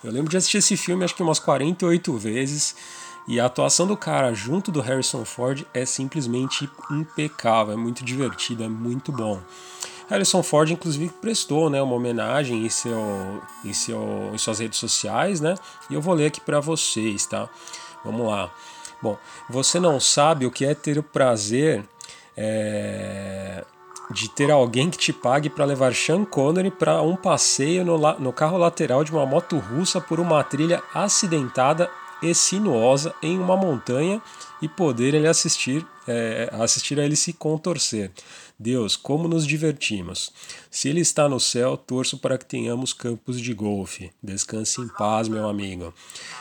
[0.03, 2.75] Eu lembro de assistir esse filme acho que umas 48 vezes
[3.27, 8.63] e a atuação do cara junto do Harrison Ford é simplesmente impecável, é muito divertido,
[8.63, 9.41] é muito bom.
[10.09, 15.41] Harrison Ford, inclusive, prestou né, uma homenagem em, seu, em, seu, em suas redes sociais,
[15.41, 15.55] né?
[15.89, 17.49] E eu vou ler aqui para vocês, tá?
[18.05, 18.49] Vamos lá.
[19.01, 19.17] Bom,
[19.49, 21.83] você não sabe o que é ter o prazer
[22.37, 23.65] é,
[24.11, 28.33] de ter alguém que te pague para levar Sean Connery para um passeio no, no
[28.33, 31.89] carro lateral de uma moto russa por uma trilha acidentada
[32.21, 34.21] e sinuosa em uma montanha
[34.61, 38.11] e poder ele assistir, é, assistir a ele se contorcer.
[38.59, 40.31] Deus, como nos divertimos.
[40.71, 44.11] Se Ele está no céu, torço para que tenhamos campos de golfe.
[44.21, 45.93] Descanse em paz, meu amigo.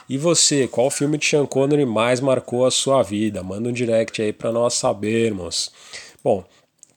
[0.09, 3.43] E você, qual filme de Sean Connery mais marcou a sua vida?
[3.43, 5.71] Manda um direct aí para nós sabermos.
[6.25, 6.43] Bom,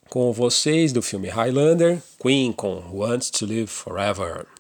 [0.10, 4.59] com vocês do filme Highlander, Queen com Wants to Live Forever.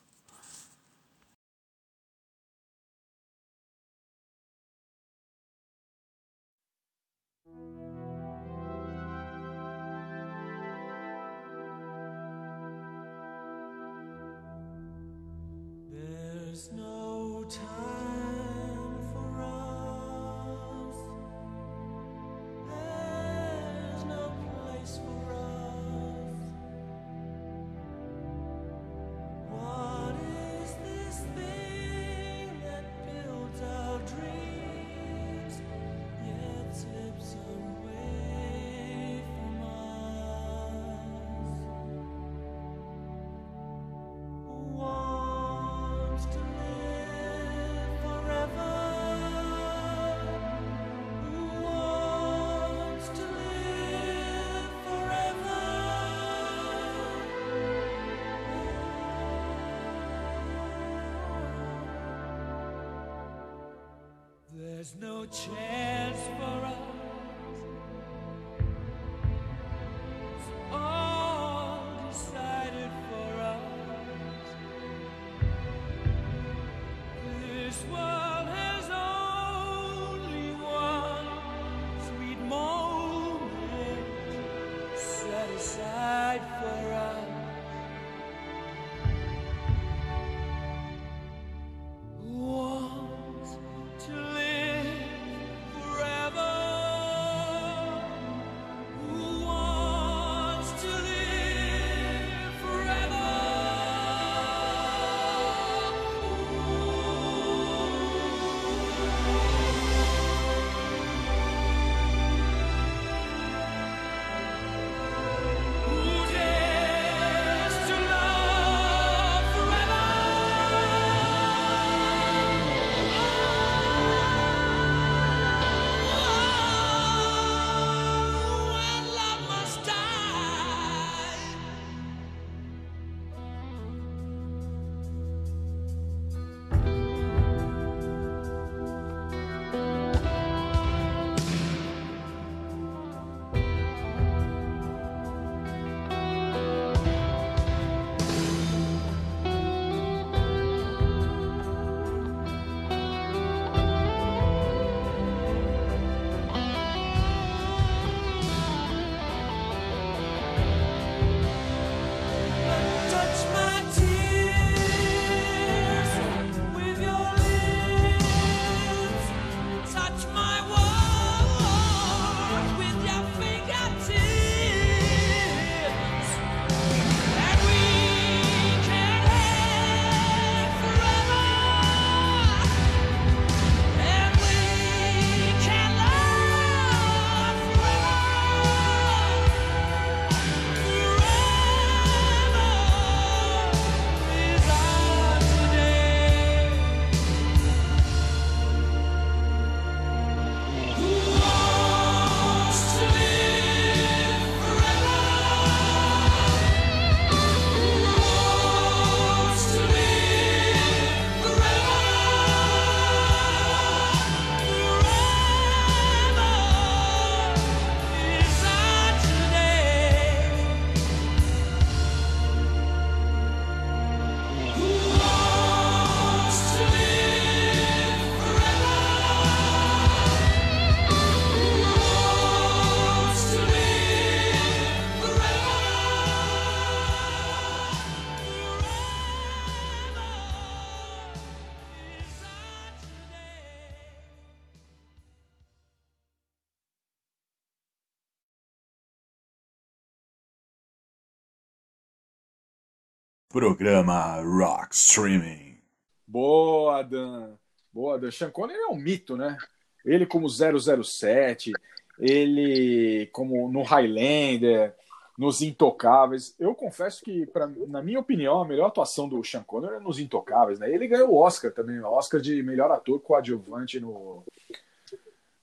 [253.59, 255.77] Programa Rock Streaming.
[256.25, 257.57] Boa, Dan.
[257.91, 258.31] Boa, Dan.
[258.31, 259.57] Sean Connery é um mito, né?
[260.05, 261.73] Ele como 007,
[262.17, 264.95] ele como no Highlander,
[265.37, 266.55] nos Intocáveis.
[266.57, 270.19] Eu confesso que, pra, na minha opinião, a melhor atuação do Sean Connery é nos
[270.19, 270.89] Intocáveis, né?
[270.89, 274.41] Ele ganhou o Oscar também, o Oscar de melhor ator coadjuvante no...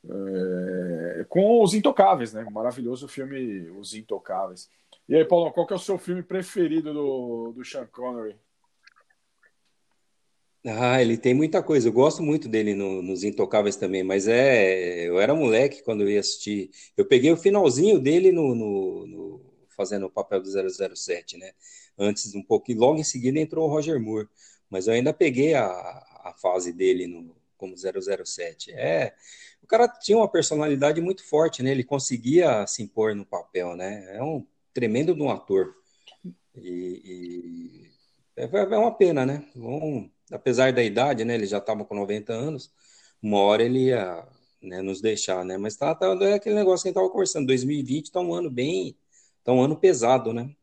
[0.07, 2.47] é, com Os Intocáveis, né?
[2.51, 4.68] Maravilhoso filme Os Intocáveis.
[5.09, 8.36] E aí, Paulo, qual que é o seu filme preferido do, do Sean Connery?
[10.68, 11.88] Ah, ele tem muita coisa.
[11.88, 16.11] Eu gosto muito dele no- nos Intocáveis também, mas é, eu era moleque quando eu
[16.11, 16.70] ia assistir.
[16.96, 19.40] Eu peguei o finalzinho dele no, no- no-
[19.76, 21.52] fazendo o papel do 007, né?
[21.96, 24.28] Antes, um pouquinho, logo em seguida entrou o Roger Moore,
[24.68, 28.72] mas eu ainda peguei a, a fase dele no, como 007.
[28.72, 29.14] É,
[29.62, 31.70] o cara tinha uma personalidade muito forte, né?
[31.70, 34.16] Ele conseguia se impor no papel, né?
[34.16, 34.44] É um
[34.77, 35.74] tremendo de um ator.
[36.55, 37.91] E, e
[38.37, 39.43] é, é uma pena, né?
[39.55, 41.35] Bom, apesar da idade, né?
[41.35, 42.70] Ele já estava com 90 anos,
[43.22, 44.22] uma hora ele ia,
[44.61, 45.57] né, nos deixar, né?
[45.57, 47.47] Mas tá, tá, é aquele negócio que a gente estava conversando.
[47.47, 48.95] 2020 tá um ano bem,
[49.43, 50.55] tá um ano pesado, né?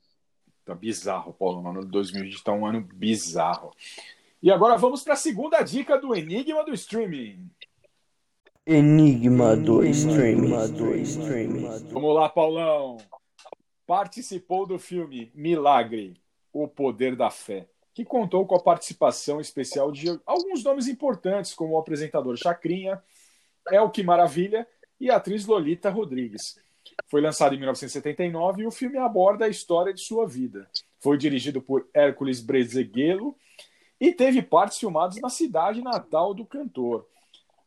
[0.63, 1.63] Tá bizarro, Paulo.
[1.63, 3.71] O ano de 2020 tá um ano bizarro.
[4.43, 7.49] E agora vamos para a segunda dica do Enigma do Streaming.
[8.65, 10.53] Enigma do streaming.
[11.91, 12.97] Vamos lá, Paulão.
[13.93, 16.19] Participou do filme Milagre,
[16.51, 21.75] O Poder da Fé, que contou com a participação especial de alguns nomes importantes, como
[21.75, 22.99] o apresentador Chacrinha,
[23.69, 24.67] El Que Maravilha
[24.99, 26.59] e a atriz Lolita Rodrigues.
[27.05, 30.67] Foi lançado em 1979 e o filme aborda a história de sua vida.
[30.99, 33.37] Foi dirigido por Hércules Brezeghello
[34.01, 37.07] e teve partes filmadas na cidade natal do cantor.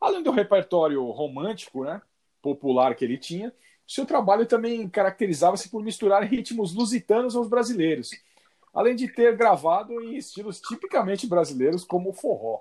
[0.01, 2.03] Além do repertório romântico, né,
[2.43, 3.55] popular que ele tinha,
[3.87, 8.11] seu trabalho também caracterizava-se por misturar ritmos lusitanos aos brasileiros,
[8.74, 12.61] além de ter gravado em estilos tipicamente brasileiros como o forró.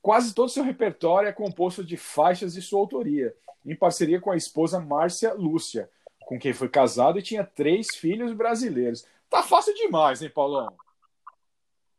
[0.00, 4.36] Quase todo seu repertório é composto de faixas de sua autoria, em parceria com a
[4.36, 5.88] esposa Márcia Lúcia,
[6.26, 9.06] com quem foi casado e tinha três filhos brasileiros.
[9.30, 10.74] Tá fácil demais, hein, Paulão?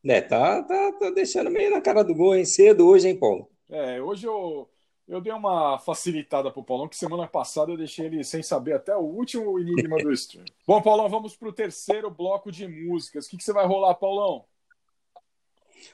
[0.06, 2.44] É, tá, tá, tá deixando meio na cara do gol, hein?
[2.44, 3.50] Cedo hoje, hein, Paulo?
[3.70, 4.68] É, hoje eu,
[5.08, 8.96] eu dei uma facilitada pro Paulão, que semana passada eu deixei ele sem saber até
[8.96, 10.46] o último enigma do stream.
[10.66, 13.26] Bom, Paulão, vamos pro terceiro bloco de músicas.
[13.26, 14.46] O que, que você vai rolar, Paulão?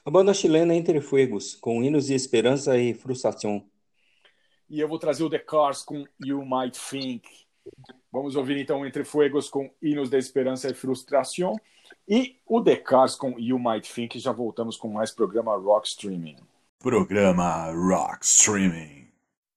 [0.04, 3.64] A banda chilena Entre Fuegos, com hinos de esperança e frustração.
[4.68, 7.28] E eu vou trazer o The Cars com You Might Think.
[8.12, 11.56] Vamos ouvir então Entre Fuegos com Hinos da Esperança e Frustração.
[12.08, 14.18] E o The Cars com You Might Think.
[14.20, 16.36] Já voltamos com mais programa Rock Streaming.
[16.78, 18.99] Programa Rock Streaming.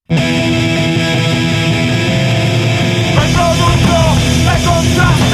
[0.10, 0.18] Hai
[3.32, 3.96] prodotto,
[4.50, 5.33] hai contratto.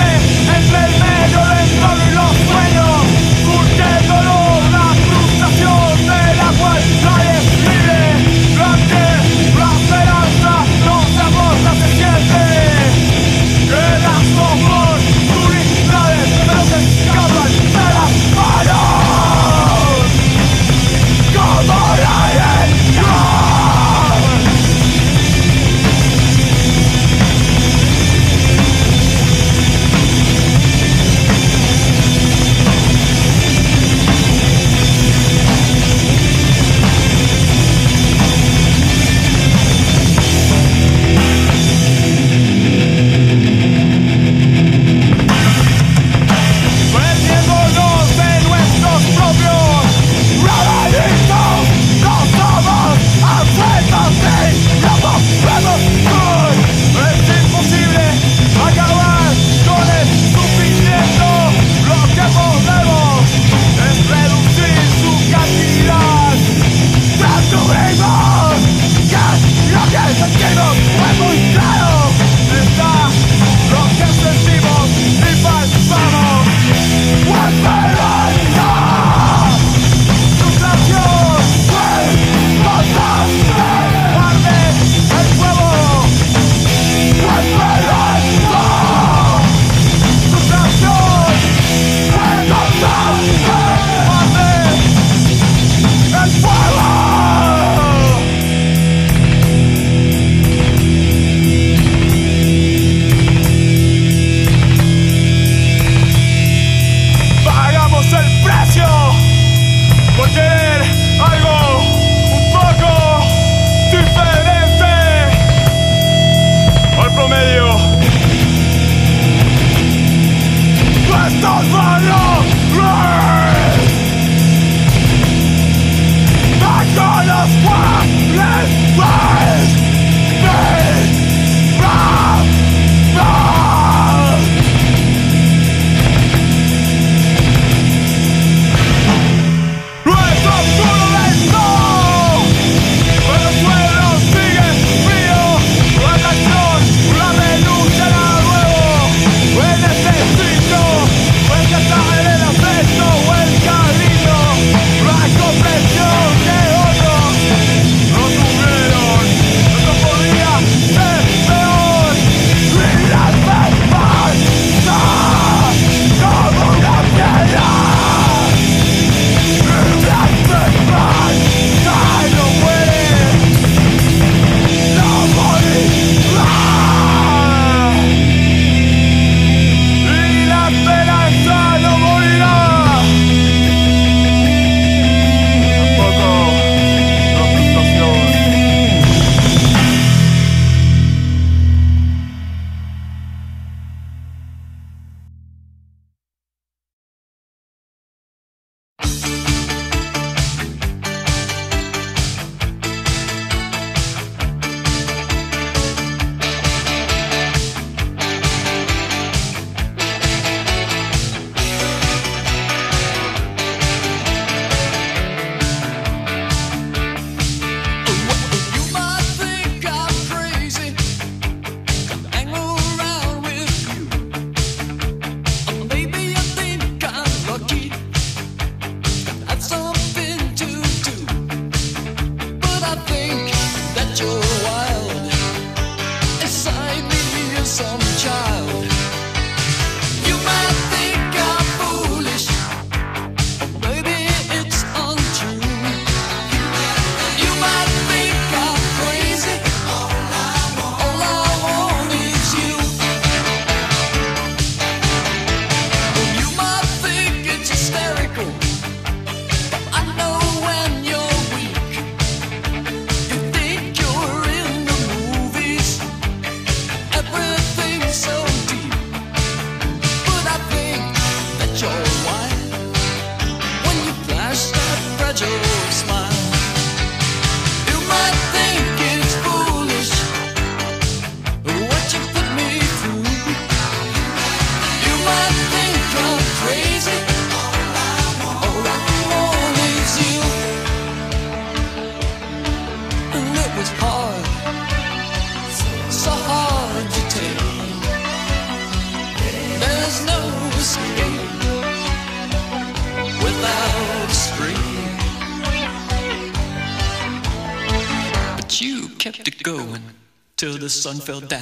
[311.10, 311.59] Sun fell down.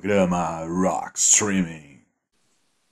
[0.00, 2.00] Programa Rock Streaming.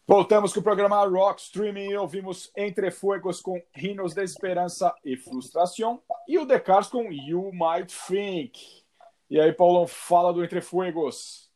[0.07, 5.17] Voltamos com o programa Rock Streaming e ouvimos Entre Fuegos com Rinos de Esperança e
[5.17, 8.61] Frustração e o The Cars com You Might Think.
[9.31, 11.51] E aí, Paulão, fala do Entre Fuegos.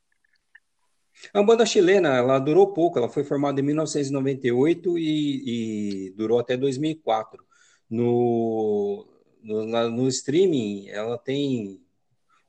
[1.35, 6.39] É uma banda chilena, ela durou pouco, ela foi formada em 1998 e, e durou
[6.39, 7.45] até 2004.
[7.91, 9.07] No,
[9.43, 11.79] no, no streaming, ela tem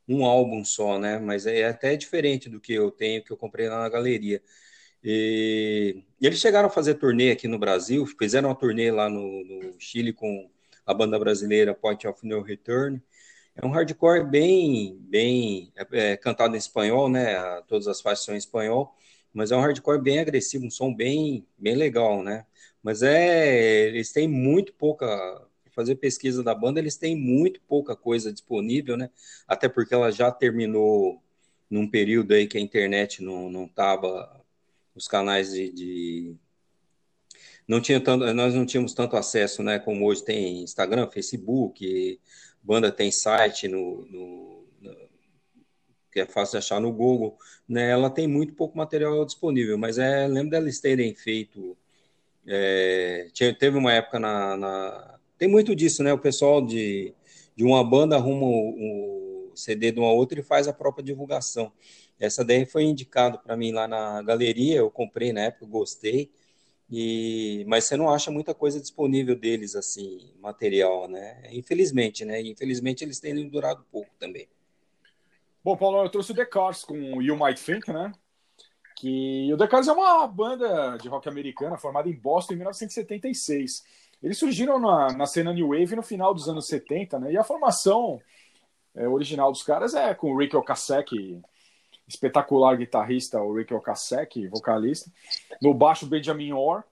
[0.07, 1.19] um álbum só, né?
[1.19, 4.41] Mas é até diferente do que eu tenho, que eu comprei lá na galeria.
[5.03, 9.43] E, e eles chegaram a fazer turnê aqui no Brasil, fizeram uma turnê lá no,
[9.43, 10.49] no Chile com
[10.85, 13.01] a banda brasileira Point of No Return.
[13.55, 17.35] É um hardcore bem, bem é, é, cantado em espanhol, né?
[17.67, 18.95] Todas as faixas são em espanhol,
[19.33, 22.45] mas é um hardcore bem agressivo, um som bem, bem legal, né?
[22.81, 25.07] Mas é, eles têm muito pouca,
[25.73, 29.09] fazer pesquisa da banda, eles têm muito pouca coisa disponível, né?
[29.47, 31.21] Até porque ela já terminou
[31.69, 34.41] num período aí que a internet não, não tava,
[34.95, 36.35] os canais de, de
[37.67, 42.19] não tinha tanto, nós não tínhamos tanto acesso, né, como hoje tem Instagram, Facebook,
[42.61, 44.53] banda tem site no, no-
[46.11, 47.89] que é fácil achar no Google, né?
[47.89, 51.75] Ela tem muito pouco material disponível, mas é, lembro deles terem feito,
[52.45, 53.27] é,
[53.59, 56.13] teve uma época na, na- tem muito disso, né?
[56.13, 57.13] O pessoal de,
[57.53, 61.69] de uma banda arruma o, o CD de uma outra e faz a própria divulgação.
[62.17, 66.31] Essa daí foi indicado para mim lá na galeria, eu comprei na época, gostei.
[66.89, 71.41] E, mas você não acha muita coisa disponível deles, assim, material, né?
[71.51, 72.39] Infelizmente, né?
[72.41, 74.47] Infelizmente eles têm durado pouco também.
[75.61, 78.13] Bom, Paulão, eu trouxe o The Cars com You Might Think, né?
[78.95, 83.83] Que o The Cars é uma banda de rock americana formada em Boston em 1976.
[84.23, 87.33] Eles surgiram na, na cena New Wave no final dos anos 70, né?
[87.33, 88.21] E a formação
[88.95, 91.41] é, original dos caras é com o Rick Ocasek,
[92.07, 95.11] espetacular guitarrista, o Rick Ocasek, vocalista.
[95.61, 96.83] No baixo, Benjamin Orr,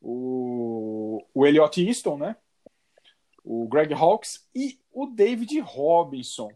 [0.00, 2.36] o, o Elliot Easton, né?
[3.44, 6.50] O Greg Hawkes e o David Robinson.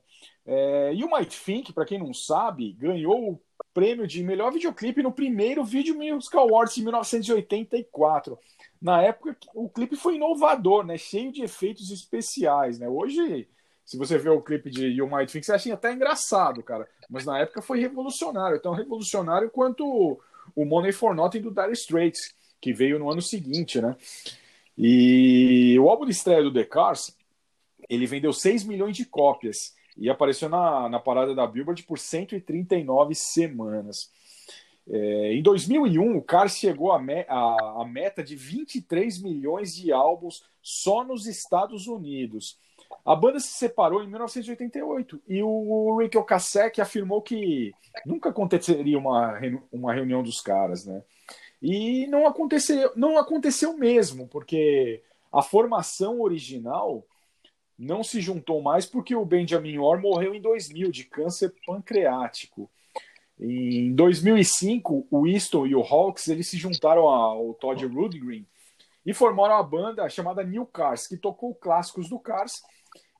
[0.44, 3.40] É, e o Might Think, para quem não sabe, ganhou o
[3.74, 8.38] prêmio de melhor videoclipe no primeiro Video Music Awards em 1984.
[8.80, 10.96] Na época, o clipe foi inovador, né?
[10.96, 12.88] Cheio de efeitos especiais, né?
[12.88, 13.48] Hoje,
[13.84, 16.88] se você vê o clipe de You Might Think, você acha até engraçado, cara.
[17.08, 20.20] Mas na época foi revolucionário, tão revolucionário quanto
[20.54, 23.96] o Money for Nothing do Dire Straits, que veio no ano seguinte, né?
[24.76, 27.16] E o álbum de estreia do The Cars,
[27.88, 33.14] ele vendeu 6 milhões de cópias e apareceu na, na parada da Billboard por 139
[33.14, 34.10] semanas.
[34.90, 37.26] É, em 2001, o Cars chegou à me,
[37.90, 42.58] meta de 23 milhões de álbuns só nos Estados Unidos.
[43.04, 47.72] A banda se separou em 1988 e o Rick Ocasek afirmou que
[48.04, 49.38] nunca aconteceria uma,
[49.70, 51.02] uma reunião dos caras, né?
[51.60, 57.04] E não aconteceu, não aconteceu mesmo, porque a formação original
[57.78, 62.70] não se juntou mais porque o Benjamin Orr morreu em 2000 de câncer pancreático.
[63.40, 68.44] Em 2005, o Easton e o Hawks eles se juntaram ao Todd Rundgren
[69.06, 72.62] e formaram a banda chamada New Cars, que tocou clássicos do Cars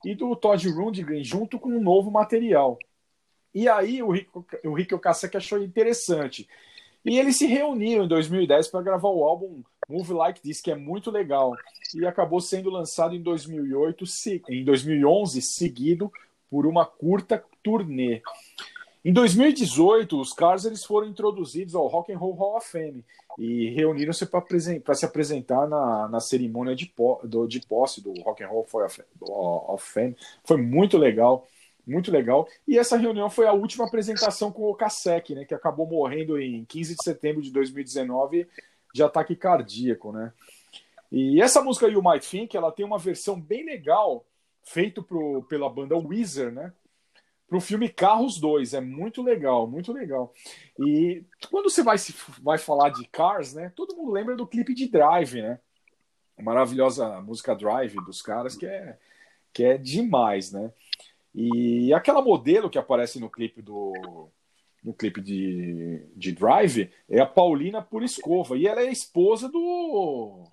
[0.03, 2.77] e do Todd Rundgren junto com um novo material.
[3.55, 4.29] E aí o Rick,
[4.65, 6.47] o Rick Ocasek achou interessante.
[7.03, 10.75] E eles se reuniram em 2010 para gravar o álbum Move Like This, que é
[10.75, 11.55] muito legal.
[11.95, 16.11] E acabou sendo lançado em 2008, se- em 2011, seguido
[16.49, 18.21] por uma curta turnê.
[19.03, 23.05] Em 2018, os Cars eles foram introduzidos ao Rock and Roll Hall of Fame
[23.37, 28.43] e reuniram-se para se apresentar na, na cerimônia de, po, do, de posse do Rock
[28.43, 30.17] and Roll Hall of Fame.
[30.43, 31.47] Foi muito legal,
[31.87, 32.47] muito legal.
[32.67, 36.65] E essa reunião foi a última apresentação com o Kasek, né, que acabou morrendo em
[36.65, 38.47] 15 de setembro de 2019
[38.93, 40.33] de ataque cardíaco, né?
[41.11, 44.25] E essa música You Might Think, ela tem uma versão bem legal
[44.63, 46.73] feito pro, pela banda Weezer, né?
[47.49, 50.31] Pro filme Carros 2, é muito legal, muito legal.
[50.77, 53.71] E quando você vai, se- vai falar de Cars, né?
[53.75, 55.59] Todo mundo lembra do clipe de Drive, né?
[56.37, 58.97] A maravilhosa música Drive dos caras, que é,
[59.51, 60.71] que é demais, né?
[61.33, 64.29] E aquela modelo que aparece no clipe do
[64.81, 70.43] no clipe de, de Drive é a Paulina Puriscova e ela é esposa do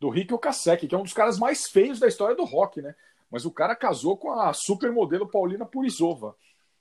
[0.00, 2.94] do Rick Ocasek, que é um dos caras mais feios da história do rock, né?
[3.32, 6.36] Mas o cara casou com a supermodelo Paulina Purisova.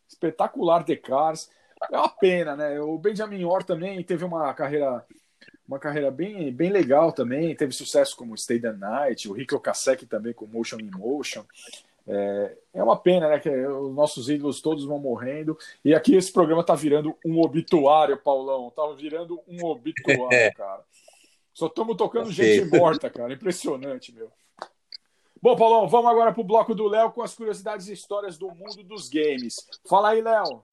[0.07, 1.49] Espetacular The Cars.
[1.89, 2.79] É uma pena, né?
[2.81, 5.05] O Benjamin Orr também teve uma carreira
[5.67, 10.05] uma carreira bem, bem legal também, teve sucesso como Stay the Night, o Rick Ocasek
[10.05, 11.45] também com Motion in Motion.
[12.05, 13.39] É, é uma pena, né?
[13.39, 15.57] Que os nossos ídolos todos vão morrendo.
[15.85, 18.69] E aqui esse programa tá virando um obituário, Paulão.
[18.69, 20.83] Tá virando um obituário, cara.
[21.53, 23.33] Só estamos tocando gente morta, cara.
[23.33, 24.29] Impressionante, meu.
[25.43, 28.83] Bom, Paulão, vamos agora pro bloco do Léo com as curiosidades e histórias do mundo
[28.83, 29.55] dos games.
[29.89, 30.63] Fala aí, Léo.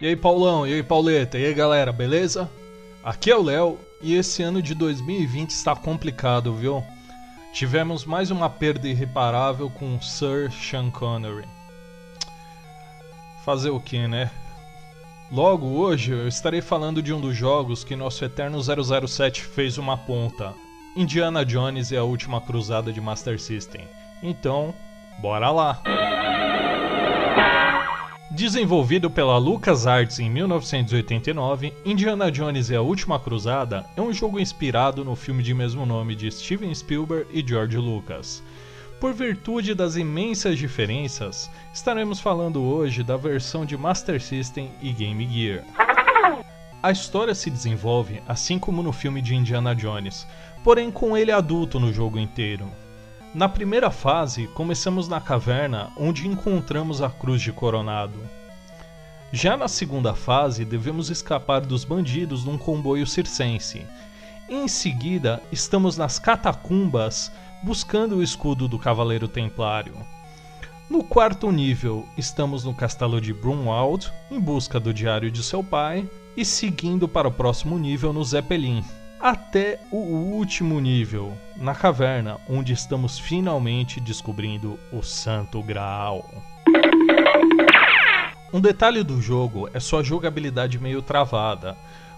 [0.00, 2.48] E aí, Paulão, e aí, Pauleta, e aí, galera, beleza?
[3.02, 6.84] Aqui é o Léo e esse ano de 2020 está complicado, viu?
[7.52, 11.48] Tivemos mais uma perda irreparável com Sir Sean Connery.
[13.44, 14.30] Fazer o que, né?
[15.32, 19.96] Logo hoje eu estarei falando de um dos jogos que nosso eterno 007 fez uma
[19.96, 20.54] ponta:
[20.98, 23.82] Indiana Jones e a Última Cruzada de Master System.
[24.20, 24.74] Então,
[25.20, 25.80] bora lá!
[28.32, 35.04] Desenvolvido pela LucasArts em 1989, Indiana Jones e a Última Cruzada é um jogo inspirado
[35.04, 38.42] no filme de mesmo nome de Steven Spielberg e George Lucas.
[39.00, 45.28] Por virtude das imensas diferenças, estaremos falando hoje da versão de Master System e Game
[45.28, 45.62] Gear.
[46.80, 50.24] A história se desenvolve assim como no filme de Indiana Jones,
[50.62, 52.70] porém com ele adulto no jogo inteiro.
[53.34, 58.18] Na primeira fase, começamos na caverna onde encontramos a Cruz de Coronado.
[59.30, 63.86] Já na segunda fase, devemos escapar dos bandidos num comboio circense.
[64.48, 67.30] Em seguida, estamos nas catacumbas
[67.62, 69.94] buscando o escudo do Cavaleiro Templário.
[70.88, 76.08] No quarto nível, estamos no castelo de Brunwald em busca do diário de seu pai
[76.34, 78.82] e seguindo para o próximo nível no Zeppelin,
[79.20, 86.24] até o último nível, na caverna, onde estamos finalmente descobrindo o Santo Graal.
[88.52, 91.76] Um detalhe do jogo é sua jogabilidade meio travada,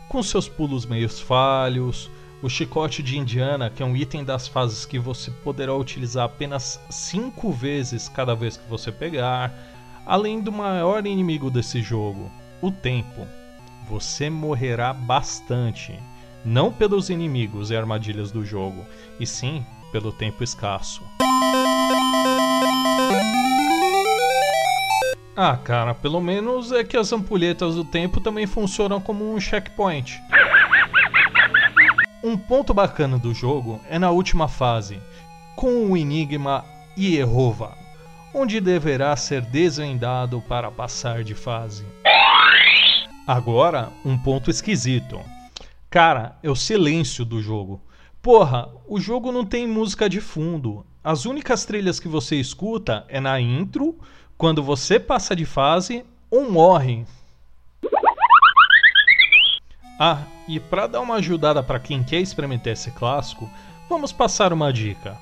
[0.09, 2.11] com seus pulos meio falhos,
[2.43, 6.81] o chicote de Indiana, que é um item das fases que você poderá utilizar apenas
[6.89, 9.53] 5 vezes cada vez que você pegar,
[10.07, 12.31] além do maior inimigo desse jogo,
[12.63, 13.27] o tempo.
[13.89, 15.99] Você morrerá bastante,
[16.45, 18.85] não pelos inimigos e armadilhas do jogo,
[19.19, 21.03] e sim pelo tempo escasso.
[25.37, 30.21] Ah, cara, pelo menos é que as ampulhetas do tempo também funcionam como um checkpoint.
[32.23, 35.01] Um ponto bacana do jogo é na última fase,
[35.57, 36.65] com o enigma
[36.97, 37.75] Iehova,
[38.35, 41.87] onde deverá ser desvendado para passar de fase.
[43.27, 45.19] Agora, um ponto esquisito.
[45.91, 47.81] Cara, é o silêncio do jogo.
[48.23, 50.87] Porra, o jogo não tem música de fundo.
[51.03, 53.99] As únicas trilhas que você escuta é na intro,
[54.39, 57.05] quando você passa de fase ou morre.
[59.99, 63.51] Ah, e para dar uma ajudada para quem quer experimentar esse clássico,
[63.89, 65.19] vamos passar uma dica.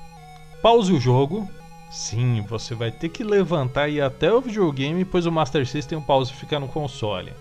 [0.61, 1.49] Pause o jogo.
[1.89, 5.99] Sim, você vai ter que levantar e ir até o videogame, pois o Master System
[5.99, 7.33] pause fica no console.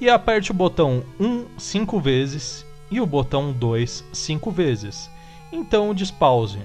[0.00, 5.10] E aperte o botão 1 5 vezes e o botão 2 5 vezes.
[5.52, 6.58] Então despause.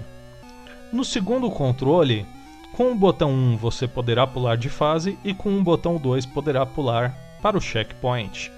[0.93, 2.25] No segundo controle,
[2.71, 6.65] com o botão 1 você poderá pular de fase e com o botão 2 poderá
[6.65, 8.49] pular para o checkpoint.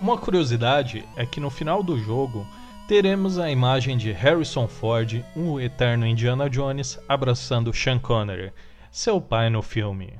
[0.00, 2.46] Uma curiosidade é que no final do jogo
[2.86, 8.52] teremos a imagem de Harrison Ford, o eterno Indiana Jones, abraçando Sean Connery,
[8.92, 10.14] seu pai no filme.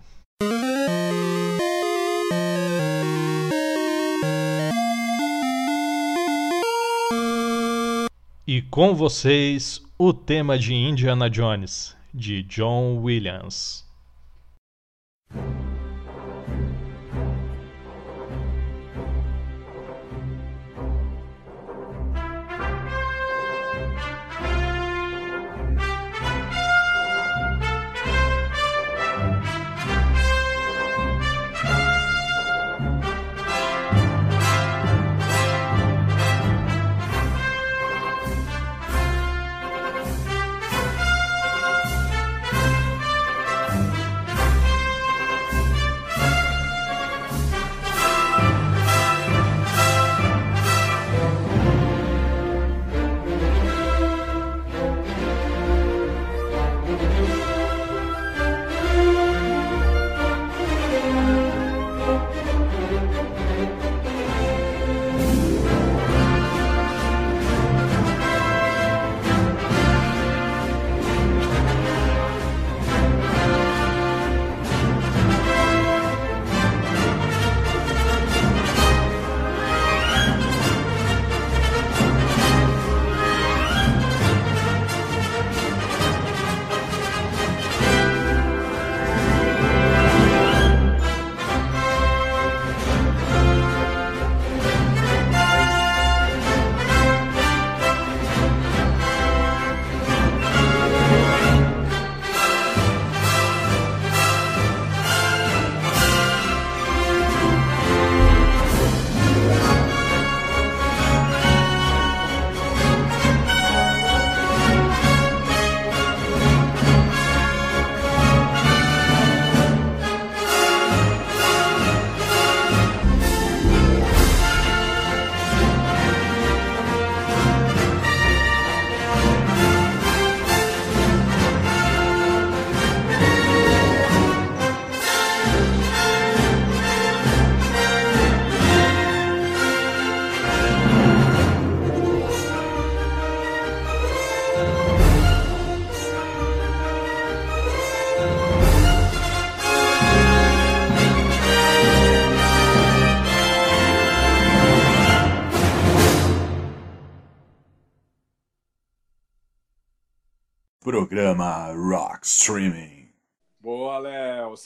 [8.49, 13.85] E com vocês, o tema de Indiana Jones, de John Williams.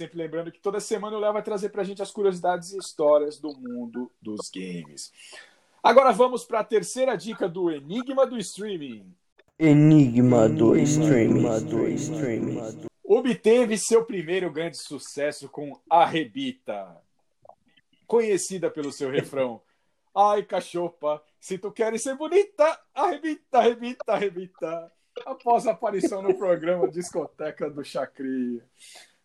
[0.01, 3.39] Sempre lembrando que toda semana o Léo vai trazer pra gente as curiosidades e histórias
[3.39, 5.13] do mundo dos games.
[5.83, 9.15] Agora vamos para a terceira dica do Enigma do Streaming.
[9.59, 11.67] Enigma do streaming.
[11.67, 12.89] do streaming.
[13.05, 16.97] Obteve seu primeiro grande sucesso com Arrebita.
[18.07, 19.61] Conhecida pelo seu refrão.
[20.17, 24.93] Ai, cachopa, se tu queres ser bonita, arrebita, arrebita, arrebita.
[25.27, 28.65] Após a aparição no programa Discoteca do Chacria.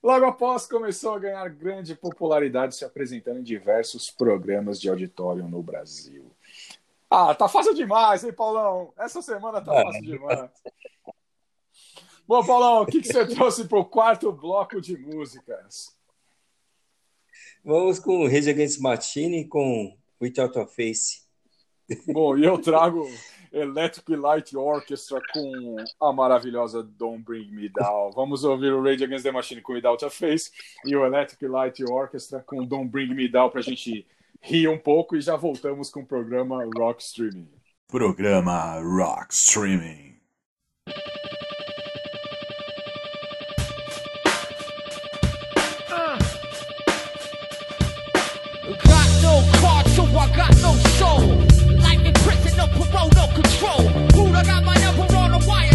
[0.06, 5.64] Logo após, começou a ganhar grande popularidade se apresentando em diversos programas de auditório no
[5.64, 6.32] Brasil.
[7.10, 8.94] Ah, tá fácil demais, hein, Paulão?
[9.00, 10.52] Essa semana tá fácil demais.
[12.28, 15.98] Bom, Paulão, o que, que você trouxe pro quarto bloco de músicas?
[17.64, 21.24] Vamos com Rage Against Machine com Without a Face.
[22.06, 23.10] Bom, e eu trago
[23.56, 28.12] Electric Light Orchestra com a maravilhosa Don't Bring Me Down.
[28.12, 30.52] Vamos ouvir o Rage Against the Machine com Without a Face
[30.86, 34.06] e o Electric Light Orchestra com Don't Bring Me Down pra gente
[34.42, 37.48] rir um pouco e já voltamos com o programa Rock Streaming.
[37.88, 40.16] Programa Rock Streaming.
[48.84, 51.22] Got no card, so I got no soul.
[51.78, 53.90] Life in prison, no parole, no control.
[54.16, 55.75] Who'd I got my number on a wiretap?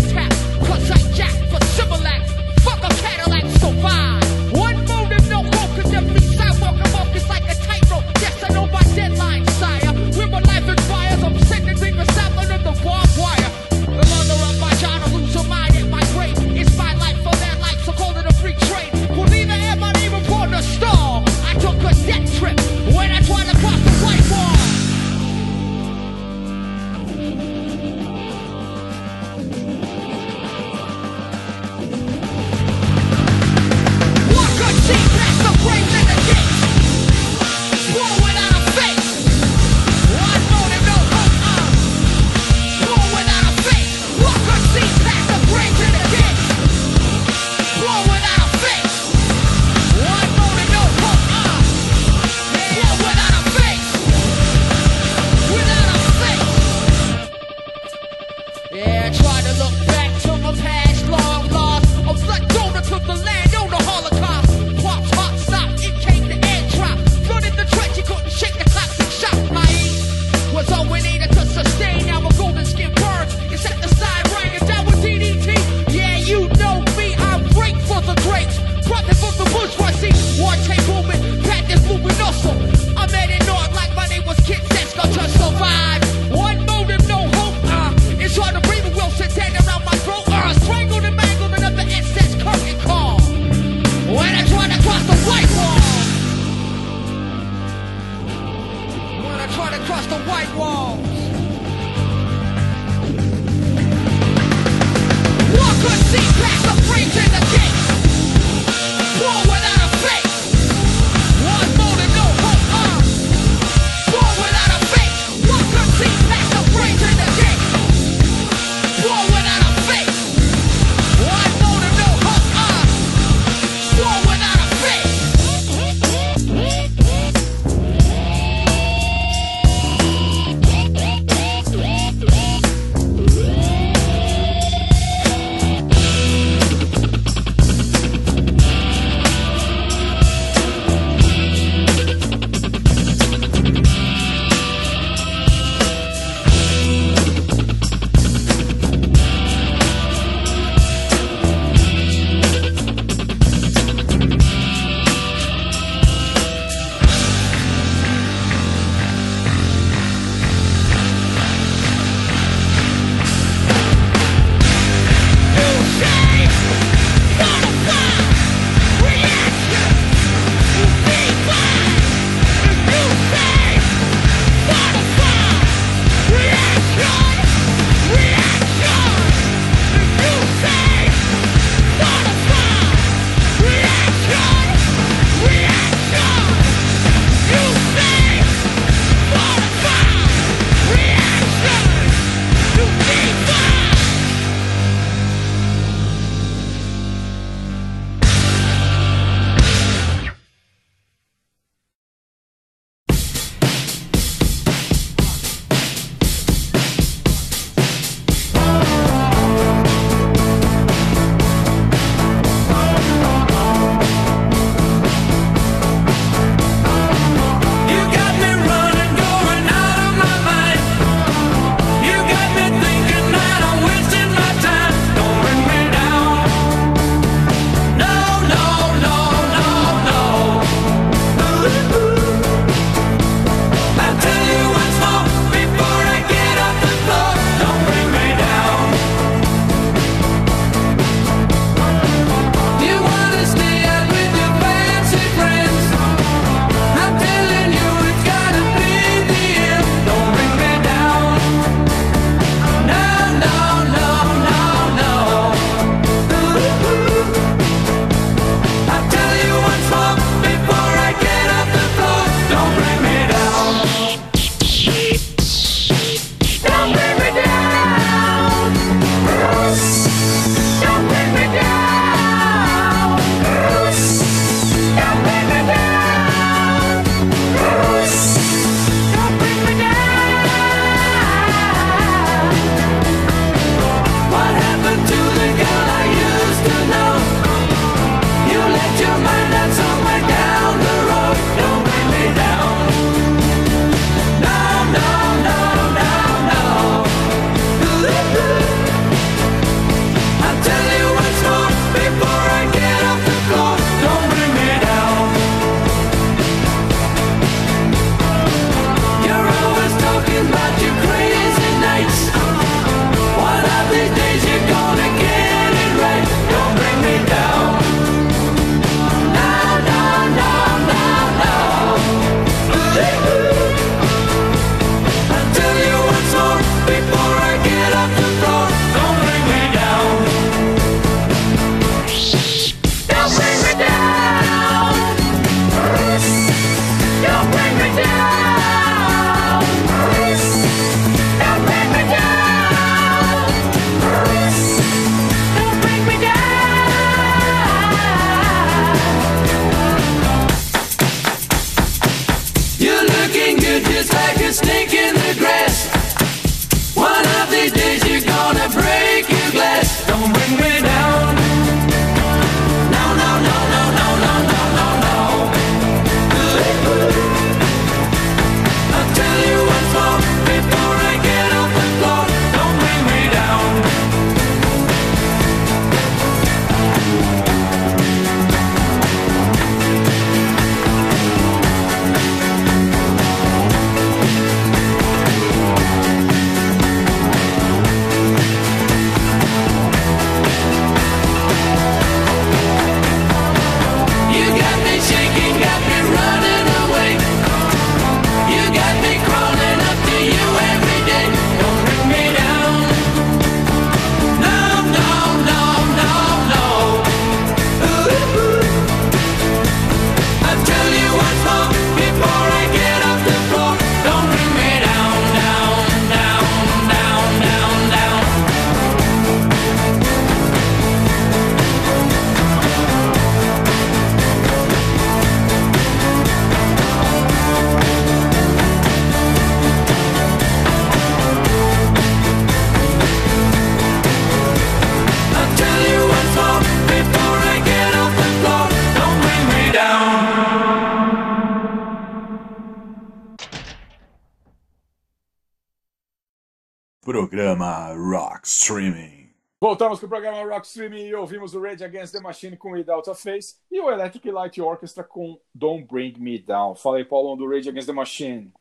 [449.71, 453.09] Voltamos com o programa Rock Streaming e ouvimos o Rage Against the Machine com Without
[453.09, 456.75] a Face e o Electric Light Orchestra com Don't Bring Me Down.
[456.75, 458.53] Fala aí, Paulo, do Rage Against the Machine.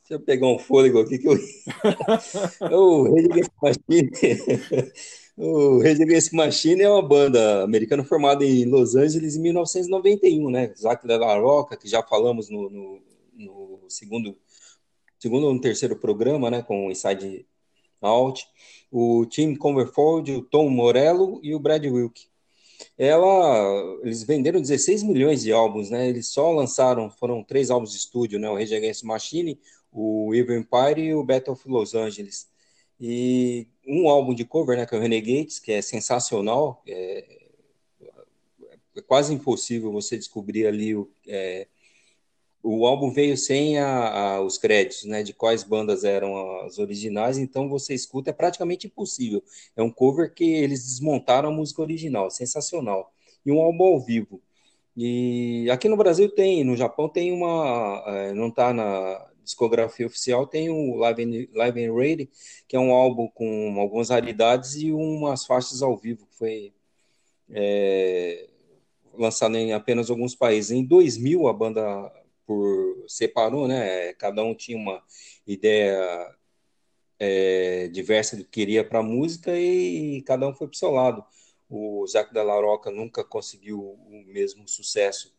[0.00, 1.32] Deixa eu pegar um fôlego aqui que eu.
[2.70, 4.92] o Rage Against the Machine.
[5.38, 10.50] o Rage Against the Machine é uma banda americana formada em Los Angeles em 1991,
[10.50, 10.74] né?
[10.76, 13.00] Zac de la Roca, que já falamos no, no,
[13.32, 14.36] no segundo,
[15.18, 16.60] segundo ou no terceiro programa, né?
[16.60, 17.46] Com o Inside
[18.02, 18.46] Out.
[18.90, 22.26] O Tim Comerford, o Tom Morello e o Brad Wilk.
[22.96, 26.08] Ela, eles venderam 16 milhões de álbuns, né?
[26.08, 28.48] Eles só lançaram, foram três álbuns de estúdio, né?
[28.48, 29.60] O Rage Against Machine,
[29.92, 32.48] o Evil Empire e o Battle of Los Angeles.
[33.00, 37.38] E um álbum de cover, né, que é o Renegades, que é sensacional, é,
[38.96, 41.68] é quase impossível você descobrir ali o, é,
[42.62, 47.38] o álbum veio sem a, a, os créditos, né, de quais bandas eram as originais,
[47.38, 49.42] então você escuta, é praticamente impossível.
[49.76, 53.12] É um cover que eles desmontaram a música original, sensacional.
[53.46, 54.42] E um álbum ao vivo.
[54.96, 60.46] E aqui no Brasil tem, no Japão tem uma, é, não está na discografia oficial,
[60.46, 62.30] tem o Live and, Live and Ready,
[62.66, 66.72] que é um álbum com algumas raridades e umas faixas ao vivo, que foi
[67.50, 68.48] é,
[69.14, 70.70] lançado em apenas alguns países.
[70.70, 72.12] Em 2000, a banda
[72.48, 74.14] por separou, né?
[74.14, 75.02] Cada um tinha uma
[75.46, 76.34] ideia
[77.18, 80.90] é, diversa do que queria para a música e, cada um foi para o seu
[80.90, 81.22] lado.
[81.68, 85.36] O Zac da Laroca nunca conseguiu o mesmo sucesso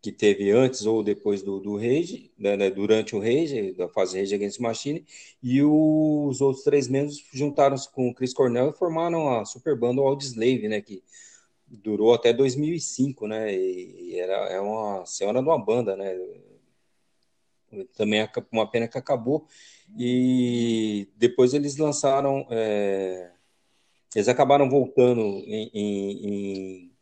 [0.00, 4.16] que teve antes ou depois do, do Rage, né, né durante o Rage, da fase
[4.16, 5.04] Rage Against Machine,
[5.42, 10.00] e os outros três membros juntaram-se com o Chris Cornell e formaram a super banda
[10.00, 11.02] Audioslave, né, que
[11.70, 13.54] durou até 2005, né?
[13.54, 16.16] E era é uma senhora de uma banda, né?
[17.96, 19.46] Também é uma pena que acabou.
[19.96, 23.30] E depois eles lançaram, é...
[24.14, 26.92] eles acabaram voltando em, em,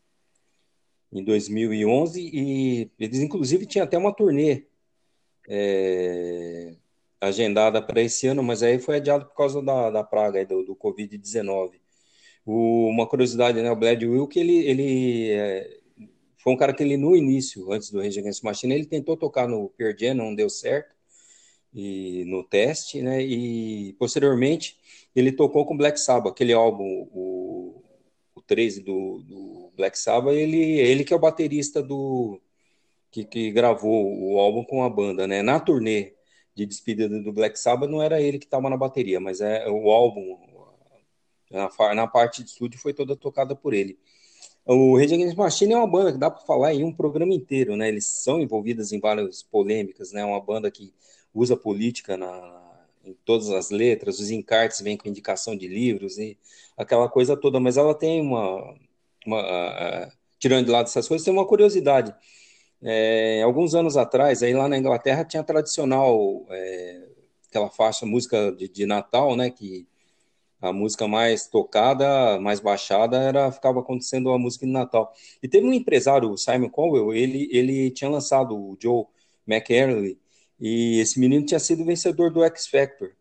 [1.13, 4.67] em 2011 e eles inclusive tinham até uma turnê
[5.49, 6.75] é...
[7.21, 10.77] agendada para esse ano, mas aí foi adiado por causa da, da praga do, do
[10.77, 11.86] Covid-19.
[12.47, 13.71] O, uma curiosidade, né?
[13.71, 15.79] O Brad Wilk, ele, ele é,
[16.39, 19.49] foi um cara que ele, no início, antes do Rage Against Machine, ele tentou tocar
[19.49, 20.95] no Pearl Jam, não deu certo,
[21.75, 23.21] e no teste, né?
[23.23, 24.79] E posteriormente
[25.15, 27.83] ele tocou com Black Sabbath, aquele álbum, o,
[28.35, 32.41] o 13 do, do Black Sabbath, ele, ele que é o baterista do
[33.11, 35.43] que, que gravou o álbum com a banda, né?
[35.43, 36.15] Na turnê
[36.55, 39.91] de despedida do Black Sabbath não era ele que estava na bateria, mas é o
[39.91, 40.39] álbum,
[41.51, 43.99] na, na parte de estúdio foi toda tocada por ele.
[44.65, 47.77] O Rage Against Machine é uma banda que dá para falar em um programa inteiro,
[47.77, 47.89] né?
[47.89, 50.25] Eles são envolvidos em várias polêmicas, né?
[50.25, 50.93] Uma banda que
[51.33, 52.67] usa política na,
[53.05, 56.37] em todas as letras, os encartes vêm com indicação de livros e
[56.77, 58.75] aquela coisa toda, mas ela tem uma,
[59.25, 62.15] uma tirando de lado essas coisas, tem uma curiosidade.
[62.83, 67.09] É, alguns anos atrás, aí lá na Inglaterra tinha a tradicional é,
[67.49, 69.51] aquela faixa música de, de Natal, né?
[69.51, 69.87] Que
[70.61, 75.13] a música mais tocada, mais baixada, era ficava acontecendo a música de Natal.
[75.43, 79.05] E teve um empresário, o Simon Cowell, ele, ele tinha lançado o Joe
[79.47, 80.19] McEarley,
[80.59, 83.13] e esse menino tinha sido vencedor do X Factor.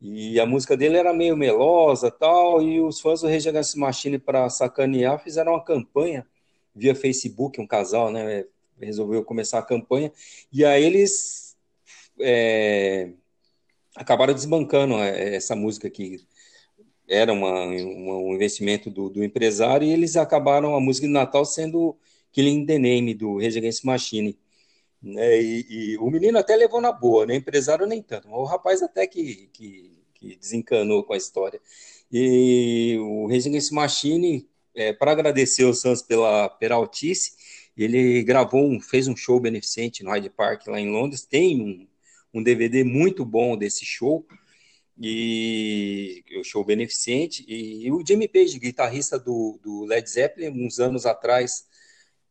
[0.00, 4.48] E a música dele era meio melosa tal, e os fãs do Rage Machine, para
[4.50, 6.26] sacanear, fizeram uma campanha
[6.74, 8.44] via Facebook, um casal, né,
[8.80, 10.12] resolveu começar a campanha,
[10.52, 11.56] e aí eles
[12.20, 13.12] é,
[13.96, 16.26] acabaram desbancando é, essa música que
[17.08, 21.44] era uma, uma, um investimento do, do, empresário, e eles acabaram a música de Natal
[21.44, 21.96] sendo
[22.32, 24.38] Killing the Name, do Against Machine.
[25.02, 25.42] Né?
[25.42, 27.36] E, e, o menino até levou na boa, né?
[27.36, 31.60] empresário nem tanto, o rapaz até que, que, que desencanou com a história.
[32.10, 37.32] E o Against Machine, é, para agradecer o Santos pela peraltice,
[37.76, 41.86] ele gravou, um, fez um show beneficente no Hyde Park lá em Londres, tem um,
[42.32, 44.26] um DVD muito bom desse show,
[44.98, 50.78] e o show beneficente e, e, o Jimmy Page, guitarrista do, do, Led Zeppelin, uns
[50.78, 51.66] anos atrás,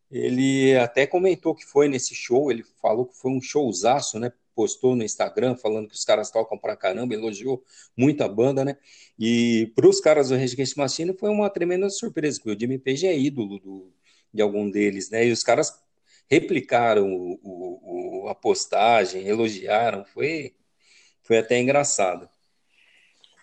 [0.09, 4.31] ele até comentou que foi nesse show, ele falou que foi um showzaço, né?
[4.55, 7.63] Postou no Instagram falando que os caras tocam pra caramba, elogiou
[7.97, 8.77] muito a banda, né?
[9.19, 12.77] E para os caras do Rage Against Machine foi uma tremenda surpresa, porque o Jimmy
[12.77, 13.93] Page é ídolo do,
[14.33, 15.25] de algum deles, né?
[15.25, 15.73] E os caras
[16.29, 20.55] replicaram o, o, a postagem, elogiaram, foi,
[21.23, 22.29] foi até engraçado.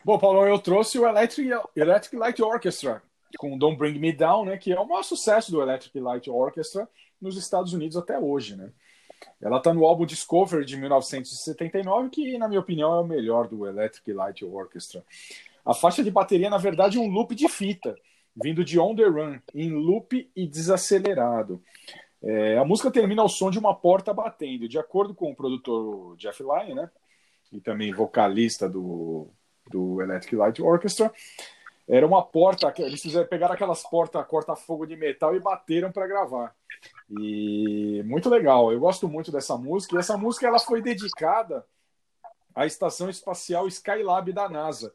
[0.04, 3.02] Bom, Paulo, eu trouxe o Electric, Electric Light Orchestra
[3.38, 6.88] com Don't Bring Me Down, né, que é o maior sucesso do Electric Light Orchestra
[7.20, 8.72] nos Estados Unidos até hoje, né?
[9.40, 13.66] Ela está no álbum Discovery de 1979, que, na minha opinião, é o melhor do
[13.66, 15.04] Electric Light Orchestra.
[15.64, 17.94] A faixa de bateria, na verdade, é um loop de fita,
[18.34, 21.62] vindo de On The Run, em loop e desacelerado.
[22.22, 24.66] É, a música termina ao som de uma porta batendo.
[24.66, 26.90] De acordo com o produtor Jeff Lynne, né,
[27.52, 29.28] e também vocalista do,
[29.70, 31.10] do Electric Light Orchestra,
[31.88, 36.54] era uma porta, eles fizeram, pegaram aquelas portas corta-fogo de metal e bateram para gravar.
[37.10, 39.96] E muito legal, eu gosto muito dessa música.
[39.96, 41.66] E essa música ela foi dedicada
[42.54, 44.94] à Estação Espacial Skylab da NASA,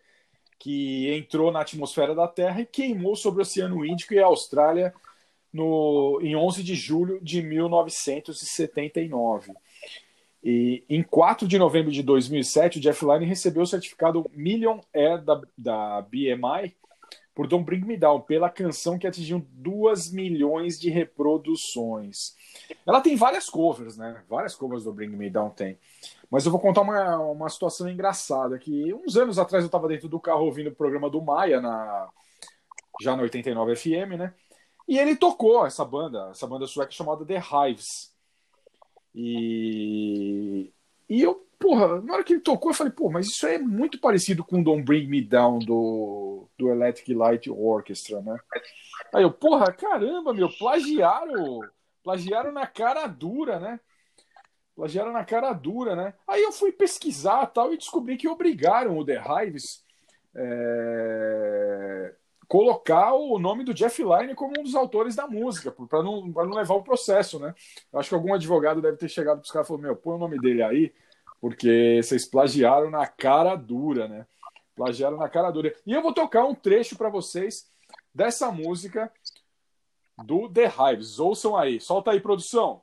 [0.57, 4.93] que entrou na atmosfera da Terra e queimou sobre o Oceano Índico e a Austrália
[5.51, 9.51] no, em 11 de julho de 1979.
[10.47, 15.23] E em 4 de novembro de 2007, o Jeff Lynne recebeu o certificado Million Air
[15.23, 16.75] da, da BMI
[17.33, 22.35] por Don't Bring Me Down, pela canção que atingiu 2 milhões de reproduções.
[22.85, 24.23] Ela tem várias covers, né?
[24.29, 25.79] Várias covers do Bring Me Down tem.
[26.29, 30.07] Mas eu vou contar uma, uma situação engraçada, que uns anos atrás eu estava dentro
[30.07, 32.07] do carro ouvindo o programa do Maia, na,
[33.01, 34.31] já na 89 FM, né?
[34.87, 38.14] E ele tocou essa banda, essa banda sueca chamada The Hives.
[39.15, 40.73] E,
[41.09, 43.97] e eu, porra, na hora que ele tocou, eu falei, pô, mas isso é muito
[43.99, 48.37] parecido com Don't Bring Me Down do, do Electric Light Orchestra, né?
[49.13, 51.61] Aí eu, porra, caramba, meu, plagiaram,
[52.03, 53.79] plagiaram na cara dura, né?
[54.75, 56.13] Plagiaram na cara dura, né?
[56.27, 59.85] Aí eu fui pesquisar tal e descobri que obrigaram o The Hives
[60.35, 62.13] é,
[62.47, 66.53] colocar o nome do Jeff Lynne como um dos autores da música, para não, não
[66.53, 67.53] levar o processo, né?
[67.91, 70.15] Eu acho que algum advogado deve ter chegado para os caras e falou: Meu, põe
[70.15, 70.93] o nome dele aí,
[71.41, 74.25] porque vocês plagiaram na cara dura, né?
[74.75, 75.73] Plagiaram na cara dura.
[75.85, 77.69] E eu vou tocar um trecho para vocês
[78.13, 79.11] dessa música
[80.23, 81.19] do The Hives.
[81.19, 82.81] Ouçam aí, solta aí, produção.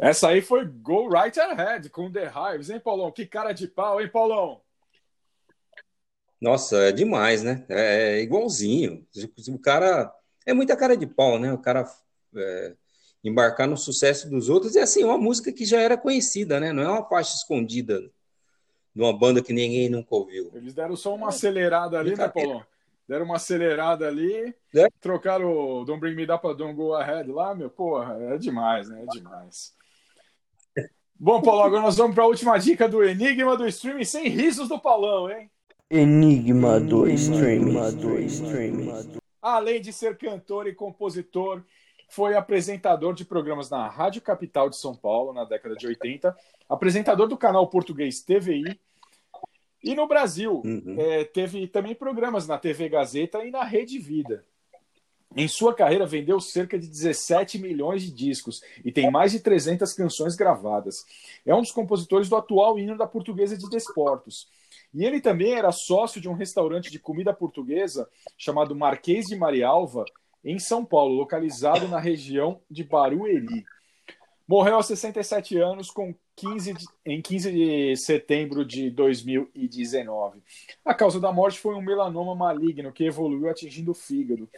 [0.00, 3.12] Essa aí foi Go Right Ahead com The Hives, hein, Paulão?
[3.12, 4.62] Que cara de pau, hein, Paulão?
[6.40, 7.66] Nossa, é demais, né?
[7.68, 9.06] É igualzinho.
[9.50, 10.10] O cara
[10.46, 11.52] é muita cara de pau, né?
[11.52, 11.84] O cara
[12.34, 12.74] é,
[13.22, 14.74] embarcar no sucesso dos outros.
[14.74, 16.72] E assim, uma música que já era conhecida, né?
[16.72, 18.00] Não é uma faixa escondida
[18.94, 20.50] de uma banda que ninguém nunca ouviu.
[20.54, 22.26] Eles deram só uma acelerada ali, né.
[22.26, 22.64] Paulão?
[23.06, 24.88] Deram uma acelerada ali, É.
[25.00, 28.88] trocaram o Don't Bring Me Down pra Don't Go Ahead lá, meu, porra, é demais,
[28.88, 29.02] né?
[29.02, 29.74] É demais.
[31.22, 34.70] Bom, Paulo, agora nós vamos para a última dica do Enigma do Streaming, sem risos
[34.70, 35.50] do Paulão, hein?
[35.90, 37.74] Enigma do streaming.
[39.42, 41.62] Além de ser cantor e compositor,
[42.08, 46.34] foi apresentador de programas na Rádio Capital de São Paulo na década de 80,
[46.66, 48.80] apresentador do canal português TVI.
[49.84, 50.62] E no Brasil,
[50.96, 54.42] eh, teve também programas na TV Gazeta e na Rede Vida.
[55.36, 59.92] Em sua carreira, vendeu cerca de 17 milhões de discos e tem mais de 300
[59.92, 61.04] canções gravadas.
[61.46, 64.48] É um dos compositores do atual hino da Portuguesa de Desportos.
[64.92, 70.04] E ele também era sócio de um restaurante de comida portuguesa chamado Marquês de Marialva,
[70.44, 73.64] em São Paulo, localizado na região de Barueri.
[74.48, 80.42] Morreu aos 67 anos com 15 de- em 15 de setembro de 2019.
[80.84, 84.48] A causa da morte foi um melanoma maligno que evoluiu atingindo o fígado,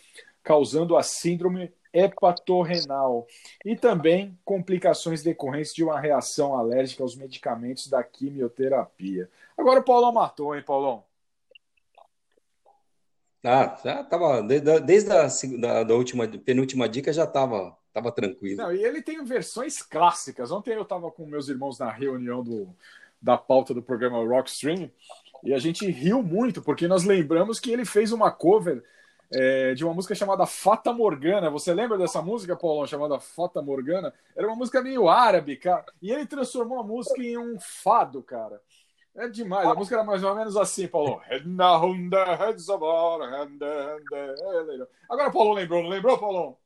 [0.42, 3.26] causando a síndrome hepatorrenal
[3.64, 9.30] e também complicações decorrentes de uma reação alérgica aos medicamentos da quimioterapia.
[9.56, 11.04] Agora o Paulão matou, hein, Paulão?
[13.44, 15.26] Ah, já tava desde, desde a
[15.58, 18.56] da, da última penúltima dica já tava tava tranquilo.
[18.56, 20.50] Não, e ele tem versões clássicas.
[20.50, 22.74] Ontem eu estava com meus irmãos na reunião do,
[23.20, 24.90] da pauta do programa Rockstream
[25.42, 28.82] e a gente riu muito porque nós lembramos que ele fez uma cover
[29.32, 31.50] é, de uma música chamada Fata Morgana.
[31.50, 34.12] Você lembra dessa música, Paulão, chamada Fata Morgana?
[34.36, 35.84] Era uma música meio árabe, cara.
[36.00, 38.60] E ele transformou a música em um fado, cara.
[39.14, 39.68] É demais.
[39.68, 41.20] A música era mais ou menos assim, Paulo.
[45.08, 46.56] Agora o Paulão lembrou, não lembrou, Paulão?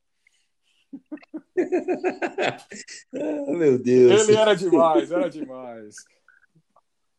[3.15, 4.29] Ah, meu Deus.
[4.29, 5.97] Ele era demais, era demais.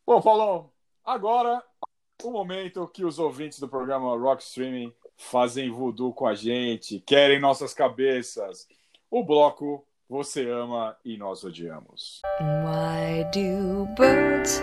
[0.06, 0.72] Bom, Paulão,
[1.04, 1.62] agora
[2.24, 7.40] o momento que os ouvintes do programa Rock Streaming fazem voodoo com a gente, querem
[7.40, 8.68] nossas cabeças.
[9.10, 12.22] O bloco Você Ama e Nós Odiamos.
[12.40, 14.62] Why do birds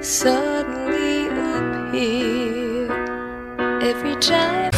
[0.00, 2.88] suddenly appear
[3.82, 4.70] every time?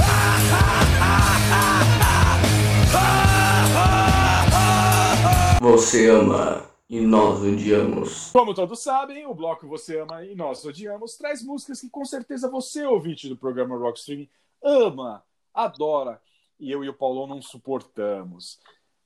[5.61, 8.31] Você ama e nós odiamos.
[8.33, 12.51] Como todos sabem, o bloco Você Ama e Nós Odiamos traz músicas que com certeza
[12.51, 14.27] você, ouvinte do programa Rockstream,
[14.63, 16.21] ama, adora,
[16.59, 18.59] e eu e o Paulão não suportamos.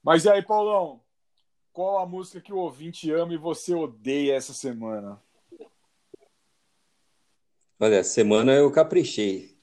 [0.02, 1.00] Mas e aí, Paulão?
[1.72, 5.20] Qual a música que o ouvinte ama e você odeia essa semana?
[7.80, 9.58] Olha, semana eu caprichei.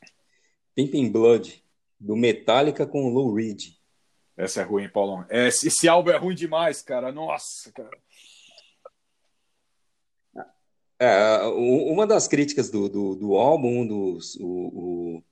[0.76, 1.64] Pimpin Blood,
[2.00, 3.76] do Metallica com o Lou Reed.
[4.36, 5.26] Essa é ruim, Paulão.
[5.30, 7.12] Esse, esse álbum é ruim demais, cara.
[7.12, 7.98] Nossa, cara.
[11.00, 15.24] É, uma das críticas do, do, do álbum, um dos, o, o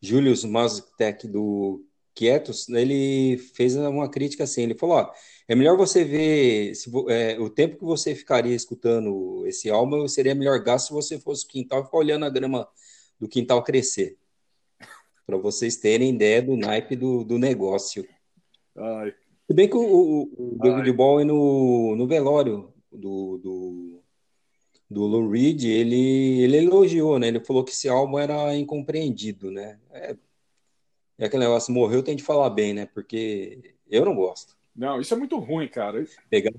[0.00, 5.12] Julius Mazurek do Quietos, ele fez uma crítica assim, ele falou, ó,
[5.46, 10.34] é melhor você ver se é, o tempo que você ficaria escutando esse álbum, seria
[10.34, 12.66] melhor gasto se você fosse no quintal e ficar olhando a grama
[13.20, 14.16] do quintal crescer.
[15.26, 18.06] Para vocês terem ideia do naipe do, do negócio.
[18.76, 19.12] Ai,
[19.46, 24.02] Se bem que o, o- o David Bowie no, no velório do, do,
[24.88, 27.28] do Lou Reed, ele, ele elogiou, né?
[27.28, 29.78] Ele falou que esse álbum era incompreendido, né?
[29.90, 30.16] É,
[31.18, 32.86] é aquele negócio, morreu tem de falar bem, né?
[32.86, 34.56] Porque eu não gosto.
[34.74, 36.04] não, isso é muito ruim, cara.
[36.30, 36.52] Pegar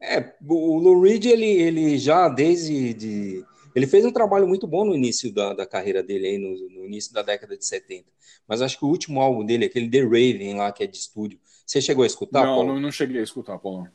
[0.00, 3.44] É, o Lou Reed, ele, ele já desde de,
[3.74, 6.86] ele fez um trabalho muito bom no início da, da carreira dele, aí, no, no
[6.86, 8.04] início da década de 70.
[8.46, 11.40] Mas acho que o último álbum dele, aquele The Raven lá, que é de estúdio,
[11.66, 12.74] você chegou a escutar, não, Paulo?
[12.74, 13.88] não, não cheguei a escutar, Paulão.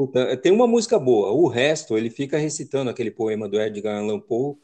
[0.00, 1.30] Puta, Tem uma música boa.
[1.32, 4.56] O resto, ele fica recitando aquele poema do Edgar Allan Poe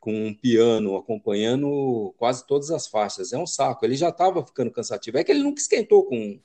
[0.00, 3.32] com um piano acompanhando quase todas as faixas.
[3.32, 3.84] É um saco.
[3.86, 5.18] Ele já estava ficando cansativo.
[5.18, 6.40] É que ele nunca esquentou com,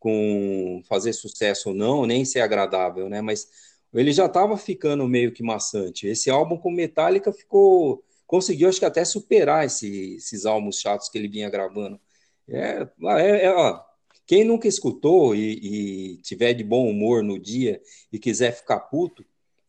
[0.00, 3.22] com fazer sucesso ou não, nem ser agradável, né?
[3.22, 3.48] Mas
[3.94, 6.06] ele já estava ficando meio que maçante.
[6.08, 11.18] Esse álbum com Metallica ficou, conseguiu, acho que até superar esse- esses álbuns chatos que
[11.18, 12.00] ele vinha gravando.
[12.48, 12.88] É,
[13.20, 13.80] é, é, ó,
[14.26, 17.80] quem nunca escutou e, e tiver de bom humor no dia
[18.12, 19.24] e quiser ficar puto,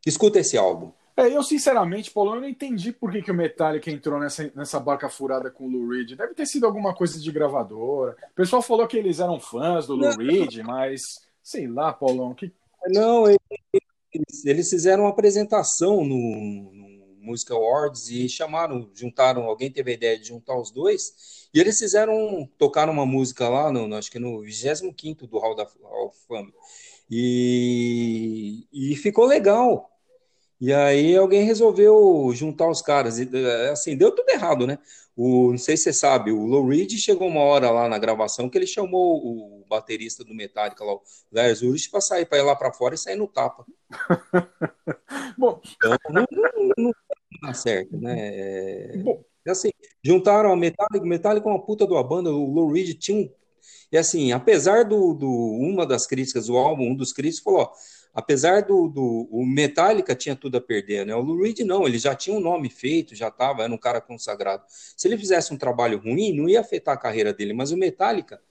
[0.06, 0.92] escuta esse álbum.
[1.16, 4.80] É, eu sinceramente, Paulão, eu não entendi por que, que o Metallica entrou nessa, nessa
[4.80, 6.16] barca furada com o Lou Reed.
[6.16, 8.16] Deve ter sido alguma coisa de gravadora.
[8.32, 12.52] O pessoal falou que eles eram fãs do Lou Reed, mas sei lá, Paulão, que
[12.88, 16.72] Não, eles, eles fizeram uma apresentação no
[17.28, 21.78] Music Awards e chamaram, juntaram, alguém teve a ideia de juntar os dois, e eles
[21.78, 26.54] fizeram, tocaram uma música lá, no, acho que no 25º do Hall da Hall Fame,
[27.10, 29.92] e, e ficou legal.
[30.60, 34.80] E aí alguém resolveu juntar os caras, e eh, assim, deu tudo errado, né?
[35.16, 38.50] O, não sei se você sabe, o Lou Reed chegou uma hora lá na gravação
[38.50, 41.02] que ele chamou o baterista do Metallica lá, o
[41.32, 43.66] Lars Ulrich, para sair para ir lá para fora e sair no tapa.
[45.38, 46.94] Bom, então não, não, não
[47.42, 48.16] dá certo, né?
[48.18, 49.24] É, Bom.
[49.48, 49.70] assim,
[50.04, 53.30] juntaram a Metallica, Metallica é uma puta de uma banda, o Lou Reed tinha um.
[53.92, 57.74] E assim, apesar do, do uma das críticas do álbum, um dos críticos falou, ó,
[58.14, 61.16] apesar do, do o Metallica tinha tudo a perder, né?
[61.16, 64.02] O Lou Reed não, ele já tinha um nome feito, já estava, era um cara
[64.02, 64.64] consagrado.
[64.68, 68.42] Se ele fizesse um trabalho ruim, não ia afetar a carreira dele, mas o Metallica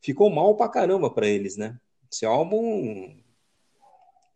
[0.00, 1.78] ficou mal pra caramba para eles, né?
[2.10, 3.16] Esse álbum,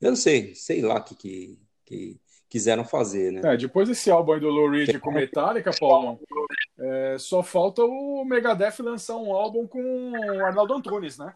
[0.00, 2.20] eu não sei, sei lá que, que, que
[2.50, 3.54] quiseram fazer, né?
[3.54, 6.18] é, depois desse álbum aí do Lou Reed com Metallica, Paulão,
[6.78, 11.32] é, só falta o Megadeth lançar um álbum com o Arnaldo Antunes, né?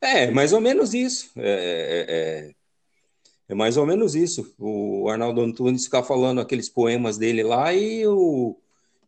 [0.00, 1.30] É, mais ou menos isso.
[1.36, 2.52] É, é, é-
[3.48, 4.54] é mais ou menos isso.
[4.58, 8.56] O Arnaldo Antunes ficar falando aqueles poemas dele lá e o,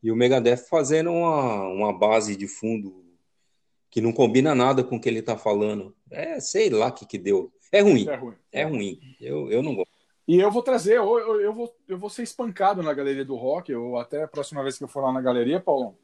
[0.03, 3.05] e o Megadeth fazendo uma, uma base de fundo
[3.91, 5.95] que não combina nada com o que ele tá falando.
[6.11, 7.53] É, sei lá o que que deu.
[7.77, 8.35] É ruim, É ruim.
[8.53, 9.17] é ruim.
[9.21, 9.91] Eu, eu não gosto.
[10.29, 13.35] E eu vou trazer, eu, eu, eu vou, eu vou ser espancado na galeria do
[13.35, 13.73] rock.
[13.73, 15.97] Eu, até a próxima vez que eu for lá na galeria, Paulão,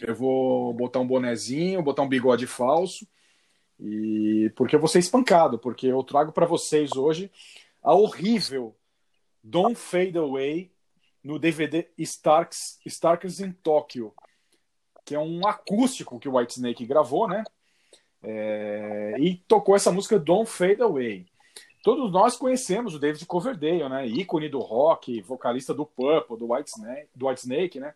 [0.00, 3.06] eu vou botar um bonezinho, botar um bigode falso.
[3.78, 7.30] E porque eu vou ser espancado, porque eu trago para vocês hoje
[7.82, 8.74] a horrível
[9.42, 10.72] Don't Fade Away
[11.22, 14.14] no DVD Starks, Starkers in Tokyo,
[15.04, 17.44] que é um acústico que o Whitesnake gravou, né?
[18.26, 21.26] É, e tocou essa música Don't Fade Away.
[21.82, 24.06] Todos nós conhecemos o David Coverdale, né?
[24.06, 27.92] Ícone do rock, vocalista do Purple, do Whitesnake, do Whitesnake, né?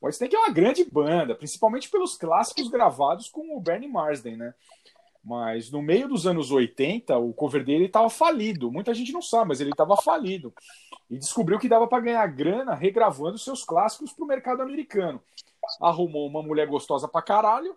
[0.00, 4.54] O é uma grande banda, principalmente pelos clássicos gravados com o Bernie Marsden, né?
[5.24, 8.70] Mas no meio dos anos 80, o Coverdale estava falido.
[8.70, 10.54] Muita gente não sabe, mas ele estava falido.
[11.10, 15.20] E descobriu que dava para ganhar grana regravando seus clássicos para o mercado americano.
[15.80, 17.76] Arrumou uma mulher gostosa pra caralho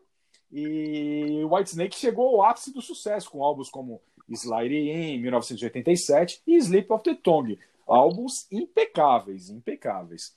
[0.52, 6.56] e o Whitesnake chegou ao ápice do sucesso com álbuns como Slide In, 1987 e
[6.58, 7.60] Sleep of the Tongue.
[7.88, 10.36] Álbuns impecáveis, impecáveis.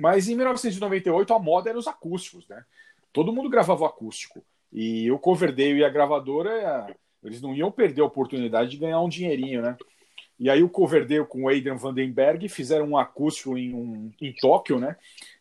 [0.00, 2.64] Mas em 1998 a moda era os acústicos, né?
[3.12, 4.42] Todo mundo gravava o acústico.
[4.72, 9.08] E o Coverdale e a gravadora, eles não iam perder a oportunidade de ganhar um
[9.08, 9.76] dinheirinho, né?
[10.38, 14.78] E aí o Coverdale com o Adrian Vandenberg fizeram um acústico em, um, em Tóquio,
[14.78, 14.96] né?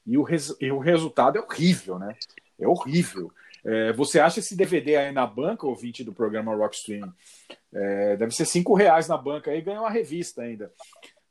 [0.06, 2.16] E o, res, e o resultado é horrível, né?
[2.60, 3.32] É horrível.
[3.64, 7.14] É, você acha esse DVD aí na banca, ouvinte do programa Rockstream?
[7.74, 10.72] É, deve ser cinco reais na banca aí, ganha uma revista ainda.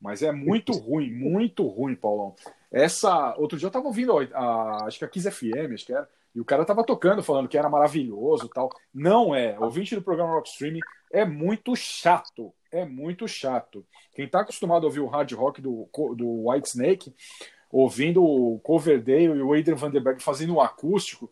[0.00, 2.34] Mas é muito ruim, muito ruim, Paulão.
[2.70, 3.34] Essa.
[3.36, 6.40] Outro dia eu tava ouvindo, a, acho que a Kiss FM, acho que era, e
[6.40, 8.70] o cara tava tocando, falando que era maravilhoso tal.
[8.94, 9.58] Não é.
[9.58, 10.78] Ouvinte do programa Rockstream
[11.12, 12.54] é muito chato.
[12.70, 13.84] É muito chato.
[14.14, 17.14] Quem tá acostumado a ouvir o hard rock do, do White Snake,
[17.70, 21.28] ouvindo o Coverdale e o Adrian Vandenberg fazendo um acústico,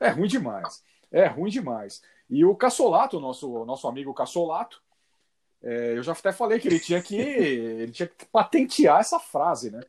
[0.00, 0.82] é ruim demais.
[1.10, 2.02] É ruim demais.
[2.28, 4.82] E o Cassolato, nosso, nosso amigo Cassolato,
[5.62, 9.70] é, eu já até falei que ele tinha que ele tinha que patentear essa frase,
[9.70, 9.80] né?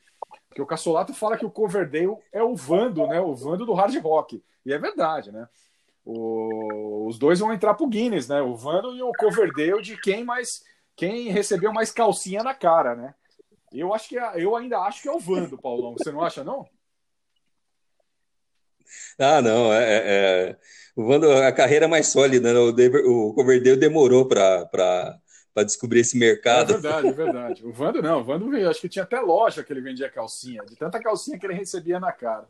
[0.50, 3.22] Porque o Cassolato fala que o Coverdale é o Vando, né?
[3.22, 4.44] O Vando do hard rock.
[4.66, 5.48] E é verdade, né?
[6.04, 8.42] O, os dois vão entrar pro Guinness, né?
[8.42, 10.64] O Vando e o Coverdale de quem mais
[10.96, 13.16] quem recebeu mais calcinha na cara, né?
[13.72, 15.94] Eu acho que é, eu ainda acho que é o Vando, Paulão.
[15.94, 16.68] Você não acha não?
[19.20, 20.58] Ah, não, é, é- é-
[20.96, 22.60] o Vando, a carreira é mais sólida, né?
[22.60, 25.20] O, Dever- o Coverdale demorou para
[25.66, 26.74] descobrir esse É mercado.
[26.74, 27.66] verdade, é verdade.
[27.66, 30.64] O Vando não, o Vando veio, acho que tinha até loja que ele vendia calcinha,
[30.66, 32.46] de tanta calcinha que ele recebia na cara.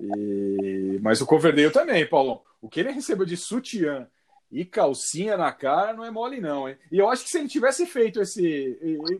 [0.00, 0.98] E...
[1.02, 2.40] Mas o Coverdale também, Paulão.
[2.60, 4.06] O que ele recebeu de sutiã
[4.50, 6.76] e calcinha na cara não é mole, não, hein?
[6.90, 8.78] E eu acho que se ele tivesse feito esse.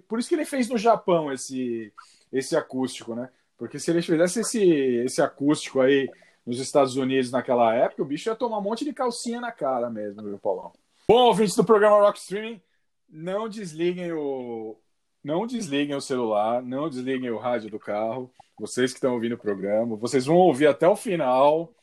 [0.09, 1.93] Por isso que ele fez no Japão esse,
[2.33, 3.29] esse acústico, né?
[3.59, 4.63] Porque se ele fizesse esse,
[5.05, 6.11] esse acústico aí
[6.47, 9.91] nos Estados Unidos naquela época, o bicho ia tomar um monte de calcinha na cara
[9.91, 10.73] mesmo, viu, Paulão?
[11.09, 12.63] Bom, ouvintes do programa Rock Streaming,
[13.09, 14.77] não desliguem o.
[15.25, 18.31] Não desliguem o celular, não desliguem o rádio do carro.
[18.59, 21.75] Vocês que estão ouvindo o programa, vocês vão ouvir até o final.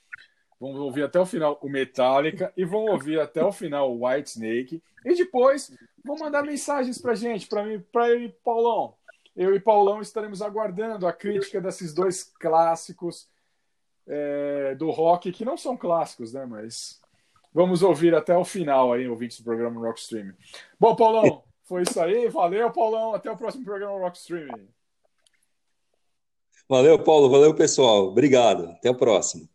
[0.60, 4.30] Vão ouvir até o final o Metallica e vão ouvir até o final o White
[4.30, 4.82] Snake.
[5.06, 5.76] E depois
[6.06, 8.96] vão mandar mensagens pra gente, pra mim, pra eu e Paulão.
[9.36, 13.28] Eu e Paulão estaremos aguardando a crítica desses dois clássicos
[14.08, 16.46] é, do rock, que não são clássicos, né?
[16.46, 17.00] Mas
[17.54, 20.34] vamos ouvir até o final aí, ouvintes do programa Rock Stream.
[20.80, 22.28] Bom, Paulão, foi isso aí.
[22.30, 23.14] Valeu, Paulão.
[23.14, 24.50] Até o próximo programa Rock Stream.
[26.68, 27.30] Valeu, Paulo.
[27.30, 28.08] Valeu, pessoal.
[28.08, 28.70] Obrigado.
[28.70, 29.48] Até o próximo.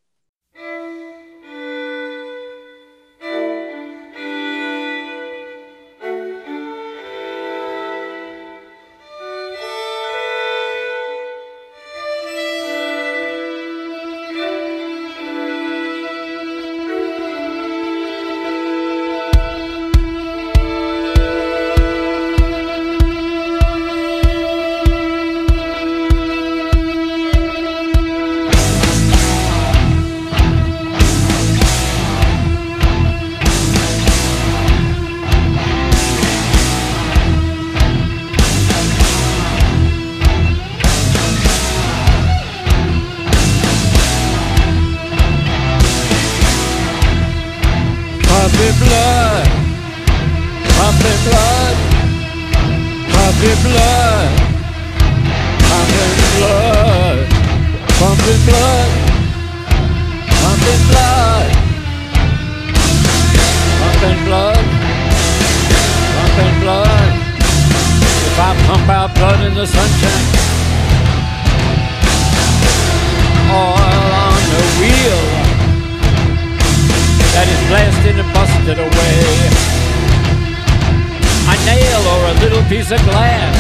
[82.89, 83.53] Piece of glass.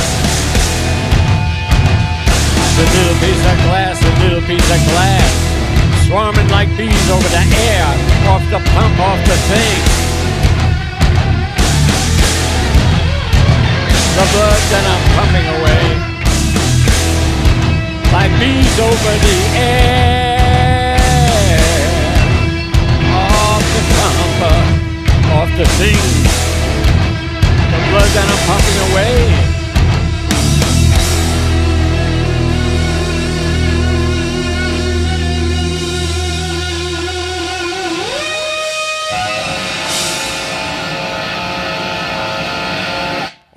[2.78, 5.28] A little piece of glass, a little piece of glass.
[6.06, 7.84] Swarming like bees over the air,
[8.24, 9.80] off the pump, off the thing.
[14.16, 15.84] The blood that I'm pumping away.
[18.14, 20.16] Like bees over the air.
[23.12, 24.40] Off the pump,
[25.36, 26.47] off the thing.
[27.98, 29.16] Blood that I'm pumping away.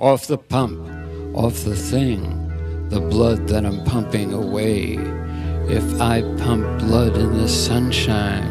[0.00, 0.80] Off the pump,
[1.36, 4.98] off the thing, the blood that I'm pumping away.
[5.68, 8.42] If I pump blood in the sunshine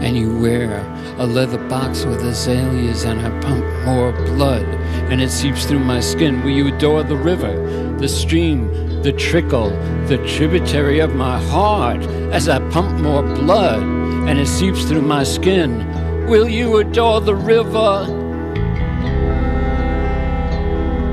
[0.00, 0.80] and wear
[1.20, 4.64] a leather box with azaleas and I pump more blood
[5.12, 7.52] and it seeps through my skin, will you adore the river,
[7.98, 9.68] the stream, the trickle,
[10.06, 12.00] the tributary of my heart
[12.32, 15.86] as I pump more blood and it seeps through my skin?
[16.26, 18.06] Will you adore the river?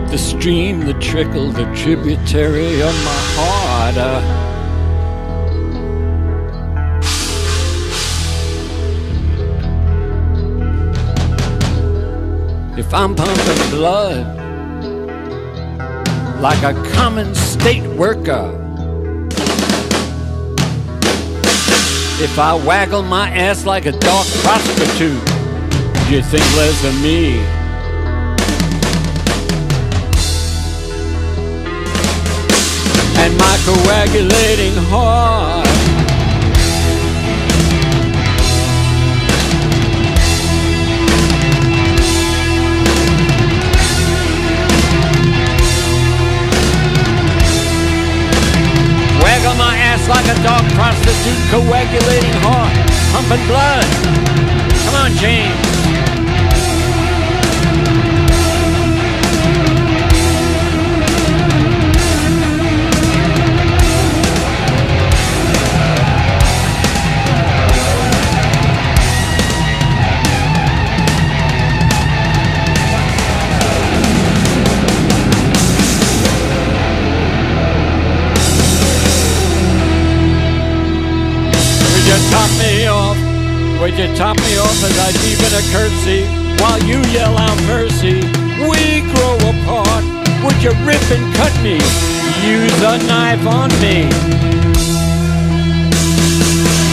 [0.10, 3.98] The stream, the trickle, the tributary of my heart.
[3.98, 4.47] Uh,
[12.88, 14.26] if I'm pumping blood
[16.40, 18.48] like a common state worker,
[22.24, 25.22] if I waggle my ass like a dark prostitute,
[26.10, 27.40] you think less of me?
[33.20, 35.67] And my coagulating heart.
[49.48, 52.76] Waggle my ass like a dog prostitute, coagulating heart,
[53.14, 53.86] pumping blood.
[54.84, 55.77] Come on, James.
[82.08, 83.20] You top me off?
[83.84, 86.24] Would you top me off as I deepen a curtsy
[86.64, 88.24] while you yell out mercy?
[88.64, 90.04] We grow apart.
[90.44, 91.76] Would you rip and cut me?
[92.48, 94.08] Use a knife on me.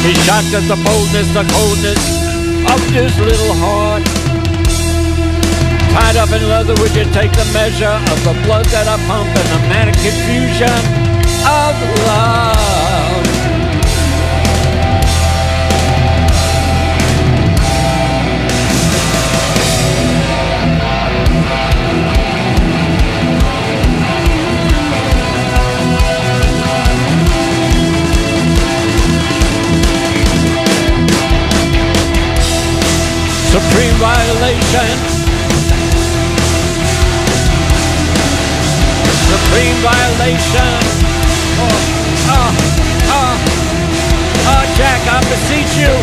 [0.03, 2.03] He shot at the boldness, the coldness
[2.69, 4.05] of this little heart.
[5.95, 9.31] Tied up in leather, would you take the measure of the blood that I pump
[9.31, 10.75] and the manic confusion
[11.47, 11.75] of
[12.05, 12.84] love?
[33.55, 34.91] Supreme violation.
[39.31, 40.71] Supreme violation.
[41.63, 41.71] Oh,
[42.35, 42.51] oh,
[43.15, 43.35] oh,
[44.51, 45.95] oh, Jack, I beseech you.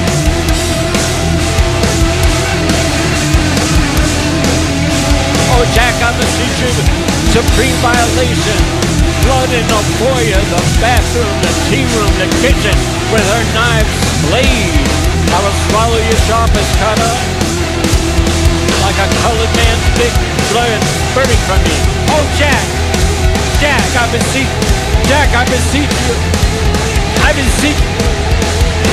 [5.52, 6.72] Oh, Jack, I beseech you.
[7.36, 9.01] Supreme violation.
[9.26, 12.76] Blood in the foyer, the bathroom, the tea room, the kitchen,
[13.14, 13.94] with her knives
[14.28, 14.82] blade.
[15.32, 17.14] I will swallow your sharpest cutter
[18.82, 20.14] like a colored man's big
[20.50, 20.82] blood
[21.14, 21.78] spurting from me.
[22.12, 22.66] Oh, Jack!
[23.62, 24.50] Jack, I beseech
[25.06, 26.16] Jack, I beseech you.
[27.22, 27.78] I beseech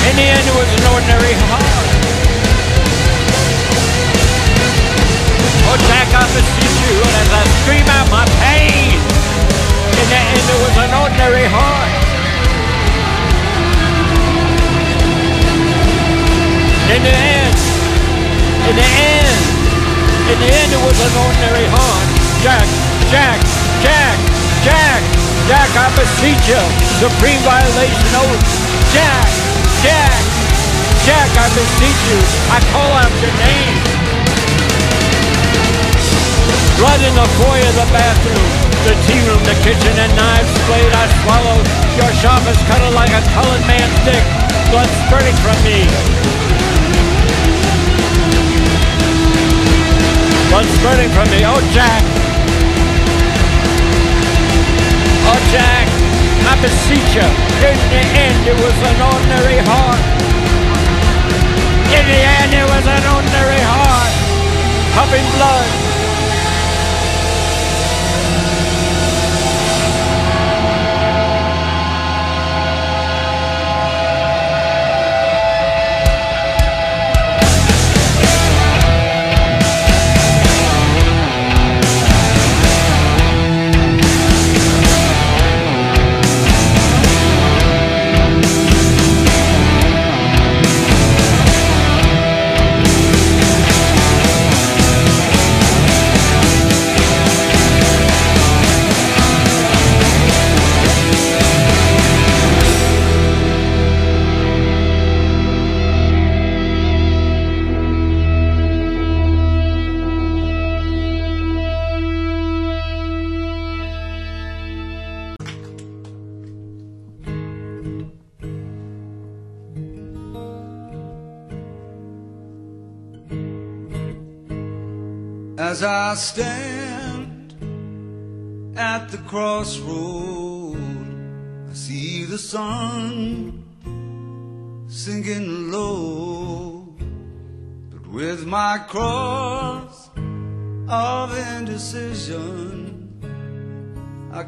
[0.09, 1.89] In the end, it was an ordinary heart.
[5.73, 9.18] Oh, Jack, I beseech you, and as I scream out my pain,
[9.99, 11.93] in the end, it was an ordinary heart.
[16.95, 17.57] In the end,
[18.69, 19.41] in the end,
[20.31, 22.09] in the end, it was an ordinary heart.
[22.41, 22.66] Jack,
[23.11, 23.39] Jack,
[23.83, 24.16] Jack,
[24.62, 25.01] Jack,
[25.51, 26.62] Jack, I beseech you.
[27.03, 28.09] Supreme violation.
[28.15, 28.33] Oh,
[28.95, 29.27] Jack,
[29.83, 30.23] Jack,
[31.03, 32.20] Jack, I beseech you.
[32.55, 33.77] I call out your name.
[36.79, 40.93] Blood in the foyer, of the bathroom, the tea room, the kitchen, and knives blade
[40.93, 41.67] I swallowed.
[41.99, 44.23] Your shop is cutter like a colored man's dick.
[44.71, 45.89] Blood spurting from me.
[50.53, 51.41] Blood spurting from me.
[51.49, 52.03] Oh, Jack.
[55.27, 55.87] Oh, Jack.
[56.49, 57.29] I beseech you.
[57.65, 60.01] In the end, it was an ordinary heart.
[61.89, 64.13] In the end, it was an ordinary heart.
[64.95, 65.88] Pumping blood.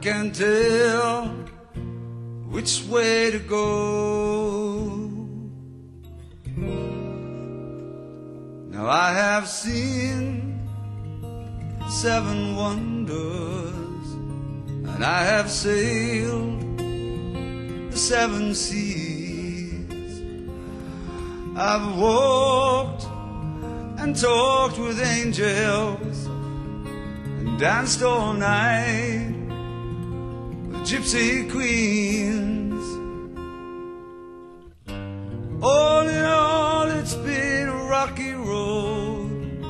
[0.01, 1.27] Can tell
[2.49, 4.87] which way to go.
[8.71, 10.67] Now I have seen
[11.91, 14.07] seven wonders,
[14.89, 20.23] and I have sailed the seven seas.
[21.57, 23.05] I've walked
[24.01, 29.40] and talked with angels and danced all night
[30.91, 32.85] gypsy queens.
[35.63, 39.63] All in all, it's been a rocky road,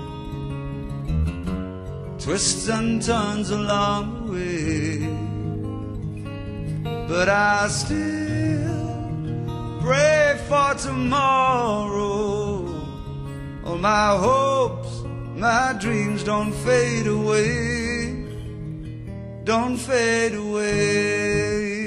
[2.18, 5.00] twists and turns along the way.
[7.06, 8.96] But I still
[9.82, 12.64] pray for tomorrow.
[13.66, 15.02] All my hopes,
[15.36, 17.79] my dreams don't fade away,
[19.44, 21.80] don't fade away.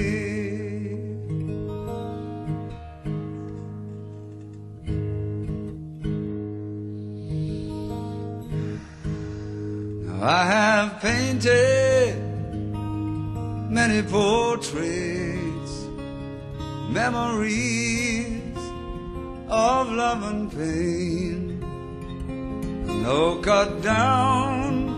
[10.20, 12.16] I have painted
[13.70, 15.72] many portraits,
[16.88, 18.58] memories
[19.48, 21.60] of love and pain.
[23.02, 24.93] No cut down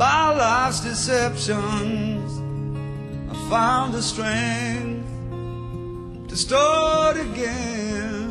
[0.00, 2.32] by life's deceptions.
[3.30, 5.06] I found the strength
[6.26, 8.30] to start again.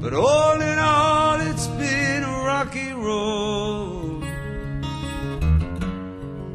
[0.00, 4.24] But all in all, it's been a rocky road.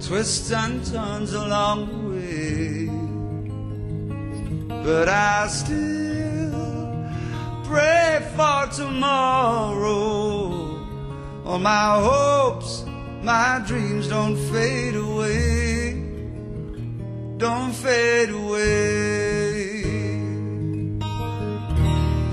[0.02, 2.90] Twists and turns along the way.
[4.84, 6.66] But I still
[7.64, 10.57] pray for tomorrow.
[11.48, 12.84] All my hopes,
[13.22, 15.94] my dreams don't fade away.
[17.38, 19.80] Don't fade away.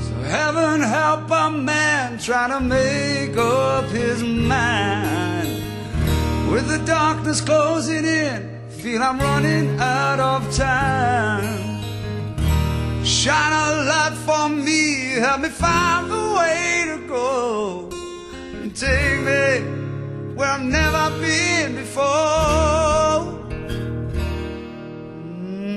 [0.07, 5.63] So heaven help a man trying to make up his mind.
[6.51, 11.85] With the darkness closing in, feel I'm running out of time.
[13.05, 18.04] Shine a light for me, help me find the way to go.
[18.75, 19.61] Take me
[20.35, 22.03] where I've never been before.
[24.93, 25.75] Mm.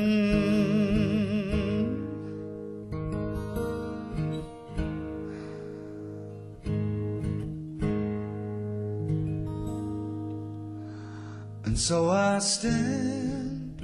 [11.65, 13.79] And so I stand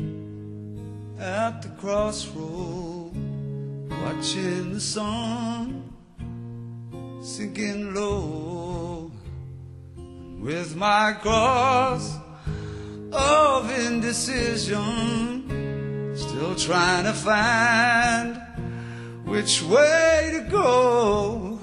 [1.19, 3.15] at the crossroad,
[3.91, 5.84] watching the sun
[7.22, 8.93] sinking low.
[10.44, 12.18] With my cross
[13.14, 15.48] of indecision,
[16.18, 18.41] still trying to find
[19.24, 21.60] which way to go.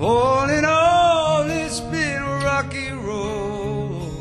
[0.00, 4.12] All in all, it's been a rocky road,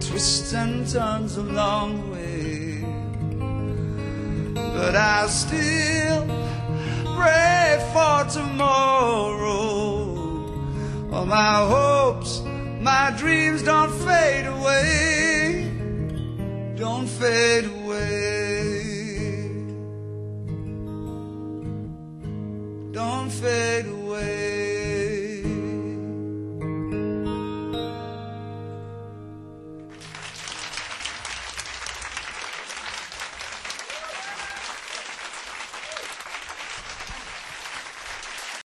[0.00, 2.82] twists and turns along the way.
[4.54, 6.24] But I still
[7.14, 9.97] pray for tomorrow.
[11.10, 12.42] All my hopes,
[12.80, 15.72] my dreams don't fade away,
[16.76, 18.82] don't fade away,
[22.92, 23.98] don't fade away.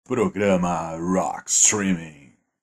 [0.05, 2.20] Programa Rock Streaming.